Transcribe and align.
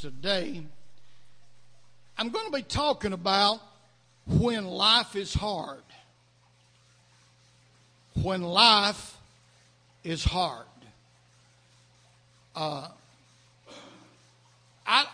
today. 0.00 0.62
I'm 2.16 2.30
going 2.30 2.46
to 2.46 2.52
be 2.52 2.62
talking 2.62 3.12
about 3.12 3.60
when 4.26 4.66
life 4.66 5.14
is 5.14 5.34
hard. 5.34 5.82
When 8.22 8.42
life 8.42 9.16
is 10.02 10.24
hard. 10.24 10.66
Uh, 12.56 12.88
I, 14.86 15.04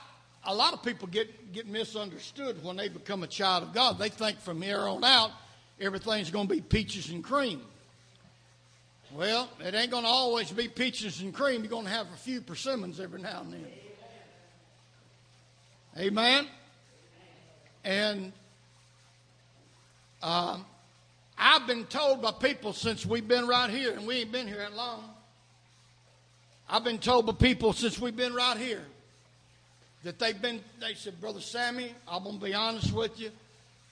a 0.44 0.54
lot 0.54 0.72
of 0.72 0.82
people 0.82 1.08
get, 1.08 1.52
get 1.52 1.66
misunderstood 1.66 2.64
when 2.64 2.76
they 2.76 2.88
become 2.88 3.22
a 3.22 3.26
child 3.26 3.64
of 3.64 3.74
God. 3.74 3.98
They 3.98 4.08
think 4.08 4.40
from 4.40 4.62
here 4.62 4.80
on 4.80 5.04
out, 5.04 5.32
everything's 5.80 6.30
going 6.30 6.48
to 6.48 6.54
be 6.54 6.60
peaches 6.60 7.10
and 7.10 7.22
cream. 7.22 7.60
Well, 9.12 9.48
it 9.60 9.74
ain't 9.74 9.90
going 9.90 10.04
to 10.04 10.08
always 10.08 10.50
be 10.50 10.68
peaches 10.68 11.20
and 11.20 11.34
cream. 11.34 11.62
You're 11.62 11.70
going 11.70 11.84
to 11.84 11.90
have 11.90 12.06
a 12.12 12.16
few 12.16 12.40
persimmons 12.40 13.00
every 13.00 13.20
now 13.20 13.42
and 13.42 13.52
then. 13.52 13.66
Amen. 15.98 16.46
And 17.82 18.32
um, 20.22 20.66
I've 21.38 21.66
been 21.66 21.84
told 21.84 22.20
by 22.20 22.32
people 22.32 22.74
since 22.74 23.06
we've 23.06 23.26
been 23.26 23.46
right 23.46 23.70
here, 23.70 23.92
and 23.92 24.06
we 24.06 24.16
ain't 24.16 24.32
been 24.32 24.46
here 24.46 24.58
that 24.58 24.74
long. 24.74 25.04
I've 26.68 26.84
been 26.84 26.98
told 26.98 27.24
by 27.24 27.32
people 27.32 27.72
since 27.72 27.98
we've 27.98 28.16
been 28.16 28.34
right 28.34 28.58
here 28.58 28.84
that 30.04 30.18
they've 30.18 30.40
been, 30.40 30.60
they 30.80 30.92
said, 30.92 31.18
Brother 31.18 31.40
Sammy, 31.40 31.94
I'm 32.06 32.24
going 32.24 32.40
to 32.40 32.44
be 32.44 32.52
honest 32.52 32.92
with 32.92 33.18
you. 33.18 33.30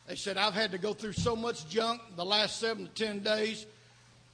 They 0.06 0.16
said, 0.16 0.36
I've 0.36 0.52
had 0.52 0.72
to 0.72 0.78
go 0.78 0.92
through 0.92 1.14
so 1.14 1.34
much 1.34 1.66
junk 1.70 2.02
the 2.16 2.24
last 2.24 2.60
seven 2.60 2.84
to 2.84 2.90
ten 2.90 3.20
days. 3.20 3.64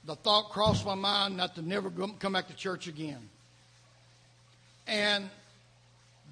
The 0.05 0.15
thought 0.15 0.49
crossed 0.49 0.85
my 0.85 0.95
mind 0.95 1.37
not 1.37 1.55
to 1.55 1.61
never 1.61 1.89
come 1.89 2.33
back 2.33 2.47
to 2.47 2.55
church 2.55 2.87
again. 2.87 3.29
And 4.87 5.29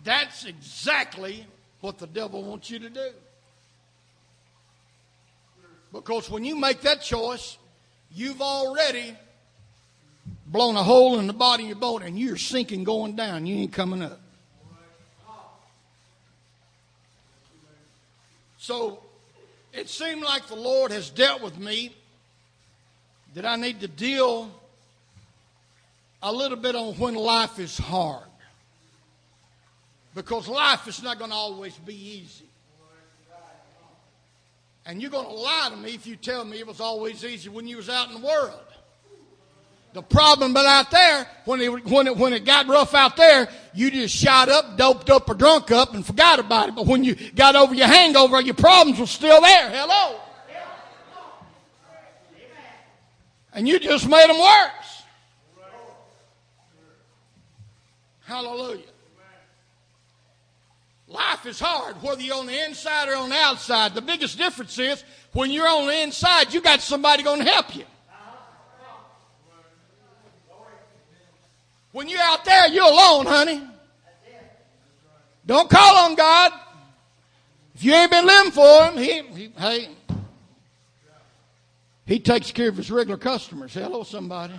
that's 0.04 0.46
exactly 0.46 1.46
what 1.82 1.98
the 1.98 2.08
devil 2.08 2.44
wants 2.44 2.70
you 2.70 2.80
to 2.80 2.90
do. 2.90 3.10
Because 5.92 6.30
when 6.30 6.44
you 6.44 6.56
make 6.56 6.82
that 6.82 7.02
choice, 7.02 7.58
you've 8.14 8.42
already 8.42 9.16
blown 10.46 10.76
a 10.76 10.84
hole 10.84 11.20
in 11.20 11.28
the 11.28 11.34
bottom 11.34 11.66
of 11.66 11.70
your 11.70 11.78
boat 11.78 12.04
and 12.04 12.18
you're 12.20 12.38
sinking 12.38 12.84
going 12.84 13.16
down. 13.16 13.46
You 13.46 13.58
ain't 13.58 13.74
coming 13.74 14.02
up. 14.02 14.20
So 18.58 19.00
it 19.74 19.90
seemed 19.90 20.22
like 20.22 20.48
the 20.48 20.56
Lord 20.56 20.92
has 20.92 21.10
dealt 21.10 21.42
with 21.42 21.58
me 21.58 21.96
that 23.34 23.46
I 23.46 23.56
need 23.56 23.80
to 23.82 23.88
deal 23.88 24.52
a 26.22 26.32
little 26.32 26.58
bit 26.58 26.76
on 26.76 26.94
when 26.96 27.16
life 27.16 27.58
is 27.58 27.78
hard. 27.78 28.29
Because 30.16 30.48
life 30.48 30.88
is 30.88 31.04
not 31.04 31.20
going 31.20 31.32
to 31.32 31.36
always 31.36 31.78
be 31.78 31.94
easy. 31.94 32.46
And 34.86 35.02
you're 35.02 35.12
going 35.12 35.28
to 35.28 35.34
lie 35.34 35.70
to 35.72 35.78
me 35.78 35.94
if 35.94 36.08
you 36.08 36.16
tell 36.16 36.44
me 36.44 36.58
it 36.58 36.66
was 36.66 36.80
always 36.80 37.24
easy 37.24 37.48
when 37.50 37.68
you 37.68 37.78
was 37.78 37.90
out 37.90 38.08
in 38.08 38.20
the 38.20 38.26
world. 38.26 38.60
The 39.94 40.02
problem 40.02 40.54
but 40.54 40.66
out 40.66 40.92
there, 40.92 41.28
when 41.46 41.62
it, 41.62 41.86
when 41.86 42.08
it, 42.08 42.16
when 42.16 42.34
it 42.34 42.46
got 42.46 42.68
rough 42.68 42.94
out 42.94 43.16
there, 43.16 43.50
you 43.74 43.90
just 43.90 44.16
shot 44.16 44.48
up, 44.50 44.78
doped 44.78 45.10
up, 45.10 45.30
or 45.30 45.34
drunk 45.34 45.72
up 45.72 45.94
and 45.94 46.06
forgot 46.06 46.40
about 46.40 46.70
it. 46.70 46.76
But 46.76 46.86
when 46.86 47.04
you 47.04 47.16
got 47.32 47.56
over 47.56 47.74
your 47.74 47.88
hangover, 47.88 48.40
your 48.42 48.54
problems 48.54 49.00
were 49.00 49.08
still 49.08 49.42
there. 49.42 49.70
Hello. 49.72 50.20
And 53.52 53.68
you 53.68 53.80
just 53.80 54.08
made 54.08 54.30
them 54.30 54.40
worse. 54.40 55.04
Hallelujah. 58.26 58.86
Life 61.10 61.48
is 61.48 61.60
hard, 61.60 62.02
whether 62.04 62.22
you're 62.22 62.38
on 62.38 62.46
the 62.46 62.66
inside 62.66 63.10
or 63.10 63.16
on 63.16 63.30
the 63.30 63.36
outside. 63.36 63.96
The 63.96 64.02
biggest 64.02 64.38
difference 64.38 64.78
is 64.78 65.04
when 65.34 65.50
you're 65.50 65.68
on 65.68 65.88
the 65.88 66.02
inside, 66.04 66.54
you 66.54 66.62
got 66.62 66.82
somebody 66.82 67.24
going 67.24 67.44
to 67.44 67.50
help 67.50 67.76
you. 67.76 67.86
When 71.92 72.08
you're 72.08 72.22
out 72.22 72.46
there, 72.46 72.68
you're 72.68 72.86
alone, 72.86 73.26
honey. 73.26 73.62
Don't 75.48 75.68
call 75.68 76.06
on 76.06 76.14
God. 76.14 76.52
If 77.74 77.84
you 77.84 77.94
ain't 77.94 78.12
been 78.12 78.28
living 78.28 78.52
for 78.52 78.86
Him, 78.86 78.98
He, 78.98 79.22
he 79.36 79.52
hey, 79.58 79.90
He 82.06 82.20
takes 82.20 82.52
care 82.52 82.70
of 82.70 82.78
His 82.78 82.92
regular 82.92 83.18
customers. 83.18 83.74
Hello, 83.74 84.04
somebody. 84.04 84.54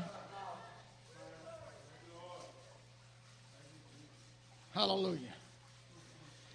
Hallelujah. 4.73 5.30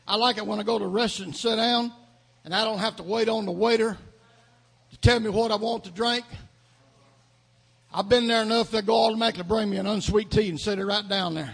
I 0.08 0.16
like 0.18 0.38
it 0.38 0.46
when 0.46 0.60
I 0.60 0.64
go 0.64 0.78
to 0.78 0.86
a 0.86 0.88
restaurant 0.88 1.30
and 1.30 1.36
sit 1.36 1.56
down 1.56 1.92
and 2.44 2.54
I 2.54 2.64
don't 2.64 2.78
have 2.78 2.96
to 2.98 3.04
wait 3.04 3.28
on 3.28 3.46
the 3.46 3.52
waiter 3.52 3.98
to 4.92 4.98
tell 5.00 5.20
me 5.20 5.30
what 5.30 5.52
I 5.52 5.56
want 5.56 5.86
to 5.86 5.92
drink. 5.92 6.26
I've 7.94 8.10
been 8.10 8.28
there 8.28 8.42
enough 8.42 8.72
they 8.72 8.82
go 8.82 9.06
automatically 9.06 9.44
bring 9.44 9.70
me 9.70 9.78
an 9.78 9.88
unsweet 9.88 10.30
tea 10.30 10.50
and 10.50 10.60
set 10.60 10.78
it 10.78 10.86
right 10.86 11.08
down 11.08 11.34
there. 11.34 11.54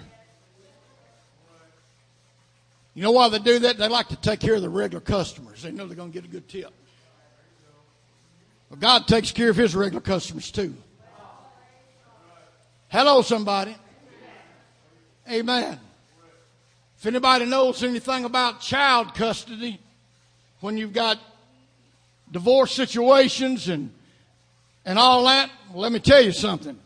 You 2.94 3.04
know 3.04 3.12
why 3.12 3.30
they 3.30 3.40
do 3.40 3.60
that? 3.60 3.78
They 3.78 3.88
like 3.88 4.10
to 4.10 4.18
take 4.18 4.42
care 4.42 4.56
of 4.56 4.62
the 4.62 4.70
regular 4.70 5.00
customers. 5.00 5.62
They 5.62 5.72
know 5.72 5.88
they're 5.88 5.96
going 5.96 6.12
to 6.12 6.14
get 6.14 6.28
a 6.28 6.32
good 6.32 6.50
tip. 6.50 6.74
But 8.70 8.80
God 8.80 9.08
takes 9.08 9.32
care 9.32 9.50
of 9.50 9.56
his 9.56 9.76
regular 9.76 10.02
customers 10.02 10.52
too. 10.52 10.76
Hello, 12.90 13.22
somebody. 13.22 13.76
Amen. 15.30 15.80
If 17.02 17.08
anybody 17.08 17.48
knows 17.48 17.82
anything 17.82 18.26
about 18.26 18.62
child 18.62 19.16
custody, 19.16 19.80
when 20.60 20.78
you've 20.78 20.94
got 20.94 21.18
divorce 22.32 22.72
situations 22.72 23.70
and 23.70 23.92
and 24.86 25.00
all 25.00 25.26
that, 25.26 25.50
let 25.74 25.92
me 25.92 25.98
tell 25.98 26.22
you 26.22 26.32
something. 26.32 26.78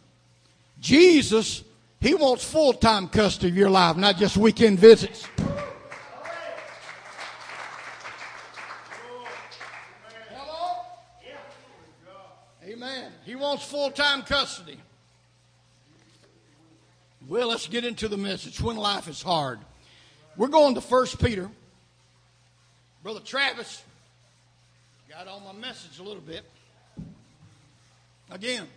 Jesus, 0.80 1.66
he 2.00 2.14
wants 2.14 2.50
full 2.50 2.72
time 2.72 3.10
custody 3.10 3.50
of 3.50 3.58
your 3.58 3.70
life, 3.70 3.98
not 3.98 4.16
just 4.16 4.38
weekend 4.38 4.80
visits. 4.80 5.28
Amen. 12.66 13.12
He 13.26 13.36
wants 13.36 13.66
full 13.66 13.92
time 13.92 14.22
custody. 14.22 14.78
Well, 17.28 17.50
let's 17.50 17.68
get 17.68 17.84
into 17.84 18.08
the 18.08 18.16
message. 18.16 18.62
When 18.62 18.78
life 18.78 19.10
is 19.10 19.22
hard. 19.22 19.60
We're 20.38 20.48
going 20.48 20.76
to 20.76 20.82
First 20.82 21.24
Peter. 21.24 21.50
Brother 23.04 23.22
Travis 23.22 23.82
got 25.10 25.30
on 25.30 25.46
my 25.46 25.54
message 25.54 26.00
a 26.00 26.04
little 26.04 26.22
bit. 26.22 26.44
Again, 28.30 28.68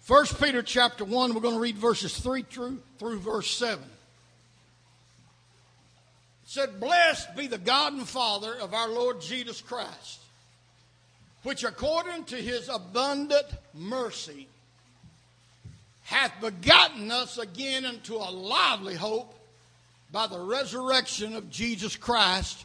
First 0.00 0.42
Peter 0.42 0.62
chapter 0.62 1.04
1, 1.04 1.34
we're 1.34 1.40
going 1.40 1.54
to 1.54 1.60
read 1.60 1.76
verses 1.76 2.18
3 2.18 2.42
through, 2.42 2.80
through 2.98 3.20
verse 3.20 3.48
7. 3.48 3.78
It 3.84 3.90
said, 6.46 6.80
Blessed 6.80 7.36
be 7.36 7.46
the 7.46 7.58
God 7.58 7.92
and 7.92 8.08
Father 8.08 8.54
of 8.54 8.74
our 8.74 8.88
Lord 8.88 9.20
Jesus 9.20 9.60
Christ, 9.60 10.18
which 11.44 11.62
according 11.62 12.24
to 12.24 12.36
his 12.36 12.68
abundant 12.68 13.46
mercy 13.72 14.48
hath 16.02 16.32
begotten 16.40 17.12
us 17.12 17.38
again 17.38 17.84
into 17.84 18.16
a 18.16 18.32
lively 18.32 18.96
hope 18.96 19.37
by 20.10 20.26
the 20.26 20.38
resurrection 20.38 21.36
of 21.36 21.50
Jesus 21.50 21.96
Christ 21.96 22.64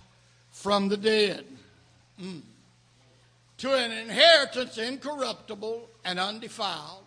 from 0.52 0.88
the 0.88 0.98
dead. 0.98 1.46
Mm. 2.22 2.42
To 3.60 3.74
an 3.74 3.92
inheritance 3.92 4.78
incorruptible 4.78 5.88
and 6.06 6.20
undefiled, 6.20 7.04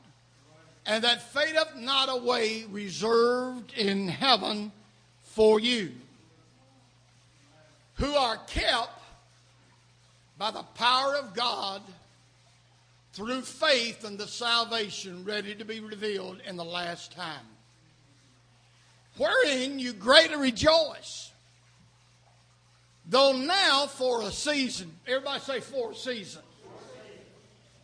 and 0.87 1.03
that 1.05 1.33
fadeth 1.33 1.77
not 1.77 2.09
away, 2.09 2.65
reserved 2.71 3.73
in 3.77 4.09
heaven 4.09 4.73
for 5.23 5.59
you, 5.59 5.93
who 7.95 8.15
are 8.15 8.37
kept 8.47 8.91
by 10.39 10.51
the 10.51 10.63
power 10.75 11.17
of 11.17 11.35
God 11.35 11.83
through 13.13 13.43
faith 13.43 14.05
and 14.05 14.19
the 14.19 14.27
salvation 14.27 15.25
ready 15.25 15.55
to 15.55 15.65
be 15.65 15.81
revealed 15.81 16.41
in 16.47 16.57
the 16.57 16.65
last 16.65 17.13
time 17.13 17.56
wherein 19.17 19.79
you 19.79 19.93
greatly 19.93 20.37
rejoice. 20.37 21.31
Though 23.09 23.33
now 23.33 23.87
for 23.87 24.23
a 24.23 24.31
season, 24.31 24.93
everybody 25.07 25.41
say 25.41 25.61
for 25.61 25.93
a 25.93 25.95
season. 25.95 26.43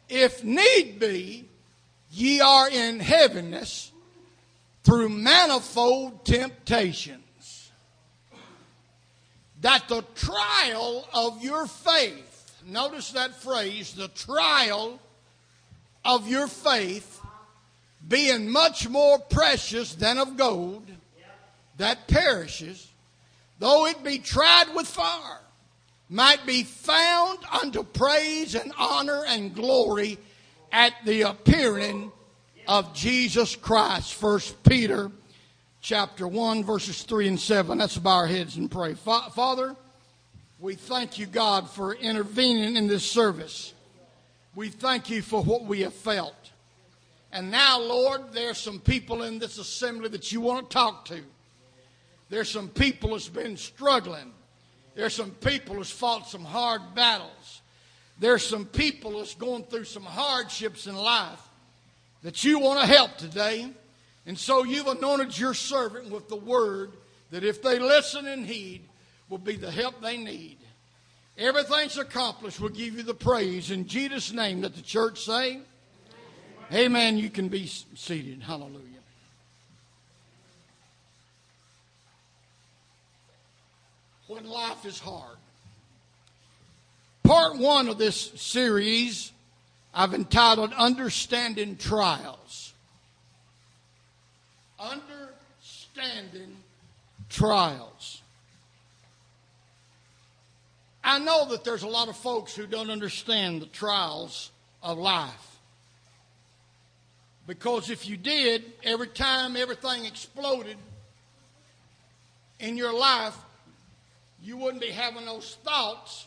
If 0.08 0.42
need 0.44 0.98
be, 0.98 1.48
ye 2.10 2.40
are 2.40 2.68
in 2.68 3.00
heaviness 3.00 3.92
through 4.84 5.08
manifold 5.08 6.24
temptations, 6.24 7.70
that 9.60 9.86
the 9.88 10.04
trial 10.16 11.06
of 11.14 11.42
your 11.42 11.66
faith, 11.66 12.60
notice 12.66 13.12
that 13.12 13.34
phrase, 13.36 13.94
the 13.94 14.08
trial 14.08 14.98
of 16.04 16.28
your 16.28 16.48
faith, 16.48 17.20
being 18.06 18.50
much 18.50 18.88
more 18.88 19.20
precious 19.20 19.94
than 19.94 20.18
of 20.18 20.36
gold, 20.36 20.91
that 21.82 22.06
perishes, 22.06 22.88
though 23.58 23.86
it 23.86 24.04
be 24.04 24.18
tried 24.18 24.74
with 24.74 24.86
fire, 24.86 25.40
might 26.08 26.46
be 26.46 26.62
found 26.62 27.38
unto 27.60 27.82
praise 27.82 28.54
and 28.54 28.72
honor 28.78 29.24
and 29.26 29.54
glory 29.54 30.18
at 30.70 30.92
the 31.04 31.22
appearing 31.22 32.12
of 32.68 32.94
Jesus 32.94 33.56
Christ. 33.56 34.14
First 34.14 34.62
Peter 34.62 35.10
chapter 35.80 36.28
1 36.28 36.64
verses 36.64 37.02
3 37.02 37.28
and 37.28 37.40
7. 37.40 37.78
Let's 37.78 37.98
bow 37.98 38.10
our 38.10 38.26
heads 38.26 38.56
and 38.56 38.70
pray. 38.70 38.94
Father, 38.94 39.74
we 40.60 40.76
thank 40.76 41.18
you, 41.18 41.26
God, 41.26 41.68
for 41.68 41.94
intervening 41.94 42.76
in 42.76 42.86
this 42.86 43.04
service. 43.04 43.74
We 44.54 44.68
thank 44.68 45.10
you 45.10 45.20
for 45.20 45.42
what 45.42 45.64
we 45.64 45.80
have 45.80 45.94
felt. 45.94 46.36
And 47.32 47.50
now, 47.50 47.80
Lord, 47.80 48.32
there's 48.32 48.58
some 48.58 48.78
people 48.78 49.22
in 49.22 49.40
this 49.40 49.58
assembly 49.58 50.10
that 50.10 50.30
you 50.30 50.40
want 50.40 50.70
to 50.70 50.74
talk 50.74 51.06
to. 51.06 51.22
There's 52.32 52.48
some 52.48 52.70
people 52.70 53.10
that's 53.10 53.28
been 53.28 53.58
struggling. 53.58 54.32
There's 54.94 55.12
some 55.14 55.32
people 55.32 55.76
that's 55.76 55.90
fought 55.90 56.26
some 56.26 56.46
hard 56.46 56.80
battles. 56.94 57.60
There's 58.18 58.42
some 58.42 58.64
people 58.64 59.18
that's 59.18 59.34
going 59.34 59.64
through 59.64 59.84
some 59.84 60.02
hardships 60.02 60.86
in 60.86 60.96
life 60.96 61.42
that 62.22 62.42
you 62.42 62.58
want 62.58 62.80
to 62.80 62.86
help 62.86 63.18
today. 63.18 63.70
And 64.24 64.38
so 64.38 64.64
you've 64.64 64.86
anointed 64.86 65.38
your 65.38 65.52
servant 65.52 66.08
with 66.10 66.30
the 66.30 66.36
word 66.36 66.92
that 67.32 67.44
if 67.44 67.60
they 67.60 67.78
listen 67.78 68.26
and 68.26 68.46
heed, 68.46 68.80
will 69.28 69.36
be 69.36 69.56
the 69.56 69.70
help 69.70 70.00
they 70.00 70.16
need. 70.16 70.56
Everything's 71.36 71.98
accomplished. 71.98 72.60
We'll 72.60 72.70
give 72.70 72.96
you 72.96 73.02
the 73.02 73.12
praise. 73.12 73.70
In 73.70 73.86
Jesus' 73.86 74.32
name, 74.32 74.62
let 74.62 74.74
the 74.74 74.80
church 74.80 75.22
say, 75.22 75.60
Amen. 76.70 76.86
Amen. 76.86 77.18
You 77.18 77.28
can 77.28 77.48
be 77.48 77.66
seated. 77.66 78.42
Hallelujah. 78.42 78.91
When 84.32 84.48
life 84.48 84.86
is 84.86 84.98
hard. 84.98 85.36
Part 87.22 87.58
one 87.58 87.88
of 87.88 87.98
this 87.98 88.32
series 88.36 89.30
I've 89.92 90.14
entitled 90.14 90.72
Understanding 90.72 91.76
Trials. 91.76 92.72
Understanding 94.80 96.56
Trials. 97.28 98.22
I 101.04 101.18
know 101.18 101.50
that 101.50 101.62
there's 101.62 101.82
a 101.82 101.88
lot 101.88 102.08
of 102.08 102.16
folks 102.16 102.56
who 102.56 102.66
don't 102.66 102.88
understand 102.88 103.60
the 103.60 103.66
trials 103.66 104.50
of 104.82 104.96
life. 104.96 105.58
Because 107.46 107.90
if 107.90 108.08
you 108.08 108.16
did, 108.16 108.64
every 108.82 109.08
time 109.08 109.58
everything 109.58 110.06
exploded 110.06 110.78
in 112.60 112.78
your 112.78 112.94
life, 112.94 113.36
you 114.42 114.56
wouldn't 114.56 114.82
be 114.82 114.90
having 114.90 115.24
those 115.24 115.56
thoughts. 115.64 116.26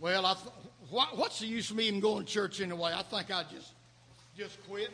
Well, 0.00 0.26
I 0.26 0.34
th- 0.34 0.46
what, 0.90 1.16
what's 1.16 1.38
the 1.40 1.46
use 1.46 1.70
of 1.70 1.76
me 1.76 1.84
even 1.88 2.00
going 2.00 2.24
to 2.24 2.30
church 2.30 2.60
anyway? 2.60 2.92
I 2.94 3.02
think 3.02 3.30
I 3.30 3.44
just 3.44 3.72
just 4.36 4.58
quit. 4.68 4.90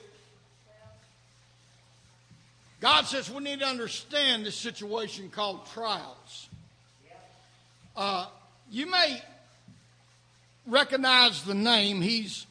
God 2.80 3.06
says 3.06 3.30
we 3.30 3.42
need 3.42 3.60
to 3.60 3.66
understand 3.66 4.46
this 4.46 4.54
situation 4.54 5.30
called 5.30 5.66
trials. 5.66 6.48
Uh, 7.96 8.26
you 8.70 8.90
may 8.90 9.20
recognize 10.66 11.42
the 11.44 11.54
name. 11.54 12.00
He's 12.00 12.46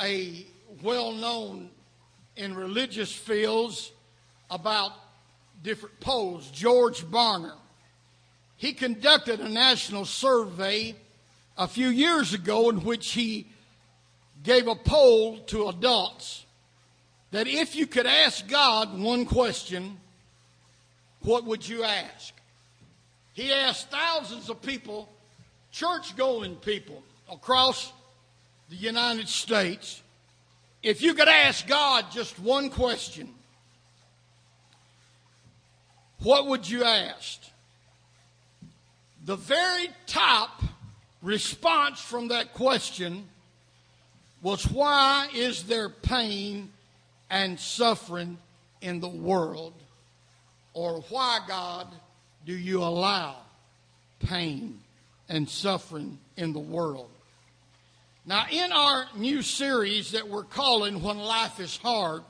a 0.00 0.46
well 0.82 1.12
known 1.12 1.70
in 2.36 2.54
religious 2.54 3.12
fields 3.12 3.92
about 4.50 4.92
different 5.62 5.98
polls. 6.00 6.50
George 6.50 7.02
Barna. 7.04 7.52
He 8.56 8.72
conducted 8.72 9.40
a 9.40 9.48
national 9.48 10.04
survey 10.04 10.94
a 11.56 11.68
few 11.68 11.88
years 11.88 12.32
ago 12.32 12.70
in 12.70 12.84
which 12.84 13.12
he 13.12 13.46
gave 14.42 14.66
a 14.66 14.74
poll 14.74 15.38
to 15.38 15.68
adults 15.68 16.44
that 17.30 17.46
if 17.46 17.74
you 17.74 17.86
could 17.86 18.06
ask 18.06 18.46
God 18.46 18.98
one 18.98 19.24
question, 19.24 19.98
what 21.20 21.44
would 21.44 21.66
you 21.66 21.82
ask? 21.82 22.34
He 23.32 23.52
asked 23.52 23.90
thousands 23.90 24.50
of 24.50 24.60
people, 24.60 25.08
church 25.70 26.16
going 26.16 26.56
people 26.56 27.02
across 27.30 27.92
the 28.68 28.76
United 28.76 29.28
States, 29.28 30.02
if 30.82 31.00
you 31.00 31.14
could 31.14 31.28
ask 31.28 31.66
God 31.66 32.06
just 32.12 32.38
one 32.38 32.68
question, 32.68 33.28
what 36.18 36.46
would 36.48 36.68
you 36.68 36.84
ask? 36.84 37.40
The 39.24 39.36
very 39.36 39.88
top 40.06 40.62
response 41.22 42.00
from 42.00 42.28
that 42.28 42.54
question 42.54 43.24
was 44.42 44.68
why 44.68 45.28
is 45.32 45.62
there 45.64 45.88
pain 45.88 46.70
and 47.30 47.58
suffering 47.58 48.38
in 48.80 48.98
the 48.98 49.08
world? 49.08 49.74
Or 50.74 51.02
why, 51.08 51.38
God, 51.46 51.86
do 52.44 52.52
you 52.52 52.82
allow 52.82 53.36
pain 54.20 54.80
and 55.28 55.48
suffering 55.48 56.18
in 56.36 56.52
the 56.52 56.58
world? 56.58 57.08
Now, 58.26 58.46
in 58.50 58.72
our 58.72 59.06
new 59.16 59.42
series 59.42 60.12
that 60.12 60.28
we're 60.28 60.44
calling 60.44 61.02
When 61.02 61.18
Life 61.18 61.60
is 61.60 61.76
Hard, 61.76 62.22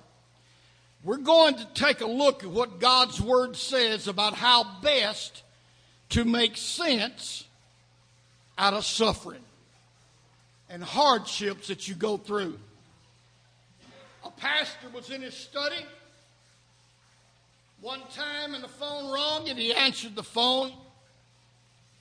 we're 1.04 1.16
going 1.18 1.56
to 1.56 1.66
take 1.74 2.00
a 2.00 2.06
look 2.06 2.44
at 2.44 2.50
what 2.50 2.80
God's 2.80 3.20
Word 3.20 3.56
says 3.56 4.08
about 4.08 4.34
how 4.34 4.80
best 4.82 5.41
to 6.12 6.26
make 6.26 6.58
sense 6.58 7.44
out 8.58 8.74
of 8.74 8.84
suffering 8.84 9.42
and 10.68 10.84
hardships 10.84 11.68
that 11.68 11.88
you 11.88 11.94
go 11.94 12.18
through. 12.18 12.58
A 14.22 14.30
pastor 14.30 14.88
was 14.94 15.08
in 15.08 15.22
his 15.22 15.34
study 15.34 15.84
one 17.80 18.02
time 18.14 18.54
and 18.54 18.62
the 18.62 18.68
phone 18.68 19.10
rang 19.10 19.48
and 19.48 19.58
he 19.58 19.72
answered 19.72 20.14
the 20.14 20.22
phone. 20.22 20.72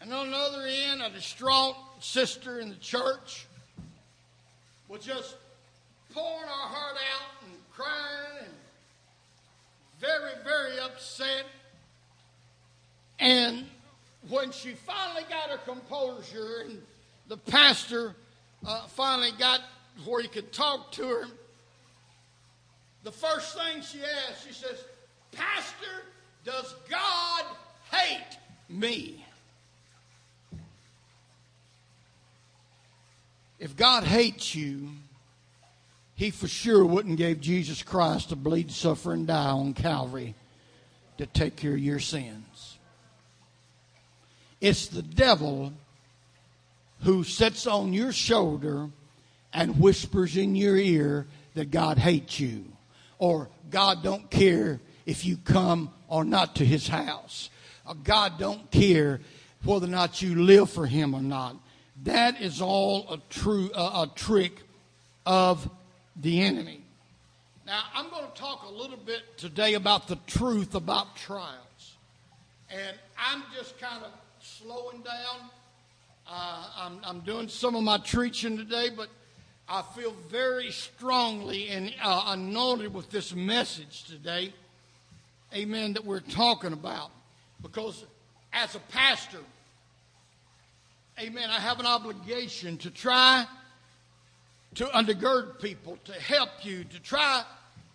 And 0.01 0.13
on 0.13 0.29
the 0.29 0.37
other 0.37 0.67
end, 0.67 1.01
a 1.01 1.09
distraught 1.09 1.77
sister 2.01 2.59
in 2.59 2.67
the 2.67 2.75
church 2.75 3.45
was 4.89 5.05
just 5.05 5.37
pouring 6.13 6.49
our 6.49 6.67
heart 6.67 6.97
out 7.15 7.47
and 7.47 7.53
crying 7.71 8.45
and 8.45 8.53
very, 10.01 10.33
very 10.43 10.79
upset. 10.79 11.45
And 13.17 13.67
when 14.29 14.51
she 14.51 14.71
finally 14.71 15.23
got 15.29 15.49
her 15.49 15.57
composure 15.57 16.63
and 16.65 16.81
the 17.27 17.37
pastor 17.37 18.15
uh, 18.65 18.87
finally 18.87 19.31
got 19.37 19.61
where 20.05 20.21
he 20.21 20.27
could 20.27 20.51
talk 20.51 20.91
to 20.93 21.07
her, 21.07 21.23
the 23.03 23.11
first 23.11 23.57
thing 23.57 23.81
she 23.81 23.99
asked, 23.99 24.47
she 24.47 24.53
says, 24.53 24.83
Pastor, 25.31 26.05
does 26.43 26.75
God 26.89 27.45
hate 27.91 28.37
me? 28.69 29.25
If 33.59 33.75
God 33.75 34.03
hates 34.03 34.55
you, 34.55 34.89
he 36.15 36.31
for 36.31 36.47
sure 36.47 36.85
wouldn't 36.85 37.17
give 37.17 37.41
Jesus 37.41 37.81
Christ 37.83 38.29
to 38.29 38.35
bleed, 38.35 38.71
suffer, 38.71 39.13
and 39.13 39.25
die 39.25 39.51
on 39.51 39.73
Calvary 39.73 40.35
to 41.17 41.25
take 41.25 41.55
care 41.55 41.73
of 41.73 41.79
your 41.79 41.99
sins. 41.99 42.50
It's 44.61 44.87
the 44.87 45.01
devil 45.01 45.73
who 47.01 47.23
sits 47.23 47.65
on 47.65 47.93
your 47.93 48.11
shoulder 48.11 48.87
and 49.53 49.79
whispers 49.79 50.37
in 50.37 50.55
your 50.55 50.77
ear 50.77 51.25
that 51.55 51.71
God 51.71 51.97
hates 51.97 52.39
you 52.39 52.65
or 53.17 53.49
God 53.69 54.03
don't 54.03 54.29
care 54.29 54.79
if 55.05 55.25
you 55.25 55.37
come 55.43 55.91
or 56.07 56.23
not 56.23 56.55
to 56.57 56.65
his 56.65 56.87
house. 56.87 57.49
Or 57.87 57.95
God 57.95 58.37
don't 58.37 58.69
care 58.71 59.19
whether 59.63 59.87
or 59.87 59.89
not 59.89 60.21
you 60.21 60.43
live 60.43 60.69
for 60.69 60.85
him 60.85 61.13
or 61.13 61.21
not. 61.21 61.55
That 62.03 62.41
is 62.41 62.61
all 62.61 63.07
a 63.11 63.17
true 63.29 63.71
a 63.75 64.09
trick 64.15 64.61
of 65.25 65.69
the 66.15 66.41
enemy. 66.41 66.81
Now, 67.65 67.83
I'm 67.93 68.09
going 68.09 68.25
to 68.25 68.39
talk 68.39 68.65
a 68.67 68.73
little 68.73 68.97
bit 68.97 69.21
today 69.37 69.75
about 69.75 70.07
the 70.07 70.17
truth 70.27 70.75
about 70.75 71.15
trials. 71.15 71.95
And 72.69 72.97
I'm 73.17 73.43
just 73.55 73.79
kind 73.79 74.03
of 74.03 74.11
slowing 74.63 75.01
down. 75.01 75.49
Uh, 76.27 76.65
I'm, 76.77 76.99
I'm 77.03 77.19
doing 77.21 77.47
some 77.47 77.75
of 77.75 77.83
my 77.83 77.97
preaching 77.97 78.57
today, 78.57 78.89
but 78.95 79.09
I 79.67 79.81
feel 79.95 80.13
very 80.29 80.71
strongly 80.71 81.69
and 81.69 81.93
uh, 82.03 82.25
anointed 82.27 82.93
with 82.93 83.09
this 83.09 83.33
message 83.33 84.03
today. 84.03 84.53
Amen. 85.53 85.93
That 85.93 86.05
we're 86.05 86.19
talking 86.19 86.73
about. 86.73 87.11
Because 87.61 88.05
as 88.53 88.75
a 88.75 88.79
pastor, 88.79 89.39
amen, 91.19 91.49
I 91.49 91.59
have 91.59 91.79
an 91.79 91.85
obligation 91.85 92.77
to 92.79 92.91
try 92.91 93.45
to 94.75 94.85
undergird 94.85 95.59
people, 95.59 95.97
to 96.05 96.13
help 96.13 96.49
you, 96.63 96.83
to 96.83 96.99
try 96.99 97.43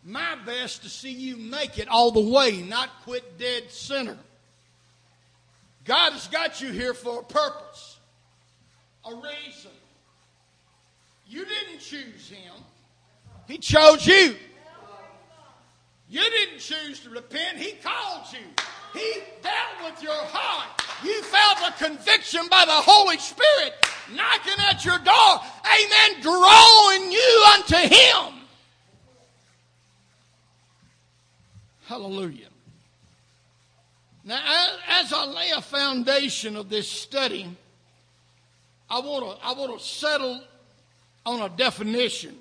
my 0.04 0.36
best 0.44 0.82
to 0.82 0.88
see 0.88 1.12
you 1.12 1.36
make 1.36 1.78
it 1.78 1.88
all 1.88 2.10
the 2.10 2.20
way, 2.20 2.62
not 2.62 2.90
quit 3.04 3.38
dead 3.38 3.70
center. 3.70 4.16
God's 5.86 6.26
got 6.28 6.60
you 6.60 6.72
here 6.72 6.94
for 6.94 7.20
a 7.20 7.24
purpose, 7.24 7.98
a 9.04 9.14
reason. 9.14 9.70
You 11.26 11.44
didn't 11.44 11.80
choose 11.80 12.28
Him, 12.28 12.52
He 13.46 13.58
chose 13.58 14.06
you. 14.06 14.36
You 16.08 16.22
didn't 16.22 16.60
choose 16.60 17.00
to 17.00 17.10
repent, 17.10 17.58
He 17.58 17.72
called 17.82 18.26
you. 18.32 18.38
He 19.00 19.20
dealt 19.42 19.92
with 19.92 20.02
your 20.02 20.14
heart. 20.14 20.82
You 21.04 21.22
felt 21.22 21.58
a 21.68 21.84
conviction 21.84 22.42
by 22.48 22.64
the 22.64 22.72
Holy 22.72 23.18
Spirit 23.18 23.74
knocking 24.14 24.54
at 24.70 24.84
your 24.84 24.98
door. 24.98 25.40
Amen. 25.66 26.22
Drawing 26.22 27.12
you 27.12 27.44
unto 27.54 27.76
Him. 27.76 28.40
Hallelujah. 31.86 32.48
Now, 34.26 34.40
as 34.88 35.12
I 35.12 35.24
lay 35.24 35.50
a 35.50 35.60
foundation 35.60 36.56
of 36.56 36.68
this 36.68 36.90
study, 36.90 37.48
I 38.90 38.98
want 38.98 39.24
to 39.24 39.46
I 39.46 39.52
want 39.52 39.78
to 39.78 39.84
settle 39.84 40.42
on 41.24 41.42
a 41.42 41.48
definition. 41.48 42.36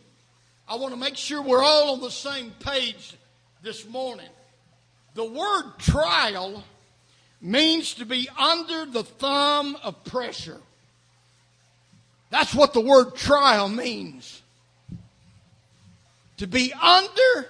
I 0.67 0.77
want 0.77 0.95
to 0.95 0.99
make 0.99 1.15
sure 1.15 1.43
we're 1.43 1.63
all 1.63 1.93
on 1.93 2.01
the 2.01 2.09
same 2.09 2.51
page 2.59 3.15
this 3.61 3.87
morning. 3.87 4.29
The 5.13 5.25
word 5.25 5.73
trial 5.77 6.63
means 7.39 7.93
to 7.95 8.05
be 8.05 8.27
under 8.35 8.87
the 8.87 9.03
thumb 9.03 9.77
of 9.83 10.03
pressure. 10.05 10.59
That's 12.31 12.55
what 12.55 12.73
the 12.73 12.81
word 12.81 13.15
trial 13.15 13.69
means. 13.69 14.41
To 16.37 16.47
be 16.47 16.73
under 16.73 17.47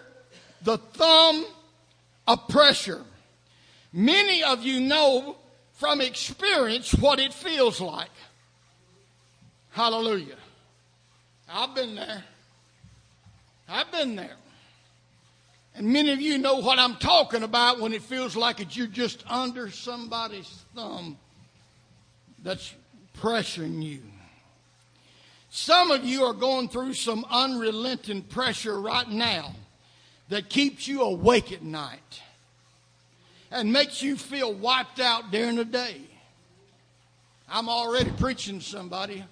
the 0.62 0.78
thumb 0.78 1.46
of 2.28 2.50
pressure. 2.50 3.02
Many 3.96 4.44
of 4.44 4.62
you 4.62 4.82
know 4.82 5.38
from 5.72 6.02
experience 6.02 6.94
what 6.94 7.18
it 7.18 7.34
feels 7.34 7.80
like. 7.80 8.10
Hallelujah. 9.72 10.36
I've 11.50 11.74
been 11.74 11.96
there. 11.96 12.22
I've 13.70 13.90
been 13.94 14.18
there. 14.18 14.36
And 15.76 15.88
many 15.88 16.12
of 16.12 16.20
you 16.20 16.38
know 16.38 16.56
what 16.56 16.78
I'm 16.78 16.98
talking 16.98 17.44
about 17.44 17.80
when 17.80 17.94
it 17.94 18.02
feels 18.02 18.36
like 18.36 18.76
you're 18.76 18.88
just 18.88 19.24
under 19.30 19.70
somebody's 19.70 20.66
thumb 20.76 21.18
that's 22.44 22.74
pressuring 23.18 23.82
you. 23.82 24.02
Some 25.50 25.92
of 25.92 26.04
you 26.04 26.26
are 26.26 26.34
going 26.34 26.68
through 26.68 26.96
some 26.96 27.26
unrelenting 27.30 28.24
pressure 28.24 28.78
right 28.78 29.08
now 29.08 29.56
that 30.28 30.50
keeps 30.50 30.86
you 30.86 31.02
awake 31.02 31.54
at 31.54 31.64
night 31.64 32.22
and 33.56 33.72
makes 33.72 34.02
you 34.02 34.18
feel 34.18 34.54
wiped 34.54 35.00
out 35.00 35.32
during 35.32 35.56
the 35.56 35.66
day. 35.66 36.02
I'm 37.48 37.70
already 37.70 38.12
preaching 38.12 38.60
to 38.60 38.66
somebody. 38.66 39.24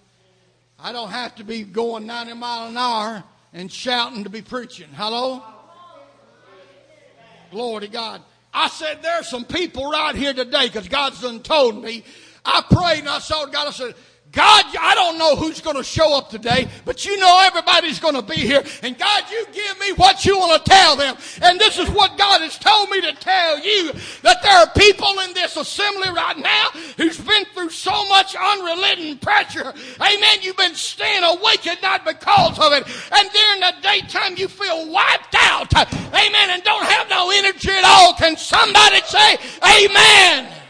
I 0.79 0.93
don't 0.93 1.09
have 1.09 1.35
to 1.35 1.43
be 1.43 1.63
going 1.63 2.07
90 2.07 2.33
mile 2.35 2.67
an 2.69 2.77
hour 2.77 3.23
and 3.53 3.71
shouting 3.71 4.23
to 4.23 4.29
be 4.29 4.41
preaching. 4.41 4.87
Hello? 4.93 5.43
Glory 7.51 7.81
to 7.81 7.87
God. 7.89 8.21
I 8.53 8.69
said, 8.69 8.99
there's 9.01 9.27
some 9.27 9.45
people 9.45 9.89
right 9.91 10.15
here 10.15 10.33
today 10.33 10.67
because 10.67 10.87
God's 10.87 11.21
done 11.21 11.41
told 11.41 11.83
me. 11.83 12.03
I 12.45 12.63
prayed 12.69 12.99
and 12.99 13.09
I 13.09 13.19
saw 13.19 13.45
God. 13.45 13.67
I 13.67 13.71
said, 13.71 13.95
God, 14.33 14.65
I 14.79 14.95
don't 14.95 15.19
know 15.19 15.35
who's 15.35 15.61
going 15.61 15.77
to 15.77 15.83
show 15.83 16.17
up 16.17 16.31
today, 16.31 16.67
but 16.85 17.05
you 17.05 17.17
know 17.17 17.43
everybody's 17.45 17.99
going 17.99 18.15
to 18.15 18.23
be 18.23 18.35
here. 18.35 18.63
And 18.81 18.97
God, 18.97 19.23
you 19.31 19.45
give 19.53 19.79
me 19.79 19.93
what 19.93 20.25
you 20.25 20.39
want 20.39 20.65
to 20.65 20.71
tell 20.71 20.95
them. 20.95 21.15
And 21.43 21.59
this 21.59 21.77
is 21.77 21.87
what 21.91 22.17
God 22.17 22.41
has 22.41 22.57
told 22.57 22.89
me 22.89 22.99
to 23.01 23.13
tell 23.13 23.59
you 23.59 23.93
that 24.23 24.41
there 24.41 24.57
are 24.57 24.69
people 24.75 25.19
in 25.19 25.35
this 25.35 25.55
assembly 25.55 26.09
right 26.09 26.37
now 26.37 26.69
who's 26.97 27.19
been 27.19 27.45
through 27.53 27.69
so 27.69 28.07
much 28.09 28.35
unrelenting 28.35 29.19
pressure. 29.19 29.71
Amen. 30.01 30.37
You've 30.41 30.57
been 30.57 30.73
staying 30.73 31.23
awake 31.23 31.67
at 31.67 31.83
night 31.83 32.03
because 32.03 32.57
of 32.57 32.73
it. 32.73 32.87
And 33.13 33.29
during 33.29 33.59
the 33.59 33.73
daytime, 33.83 34.35
you 34.37 34.47
feel 34.47 34.89
wiped 34.91 35.35
out. 35.37 35.71
Amen. 35.75 36.49
And 36.49 36.63
don't 36.63 36.85
have 36.85 37.07
no 37.07 37.29
energy 37.29 37.69
at 37.69 37.83
all. 37.85 38.15
Can 38.15 38.35
somebody 38.35 38.99
say, 39.05 39.37
Amen? 39.61 40.62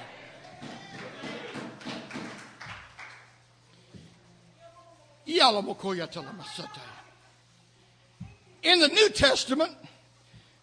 In 8.64 8.80
the 8.80 8.88
New 8.88 9.10
Testament, 9.10 9.72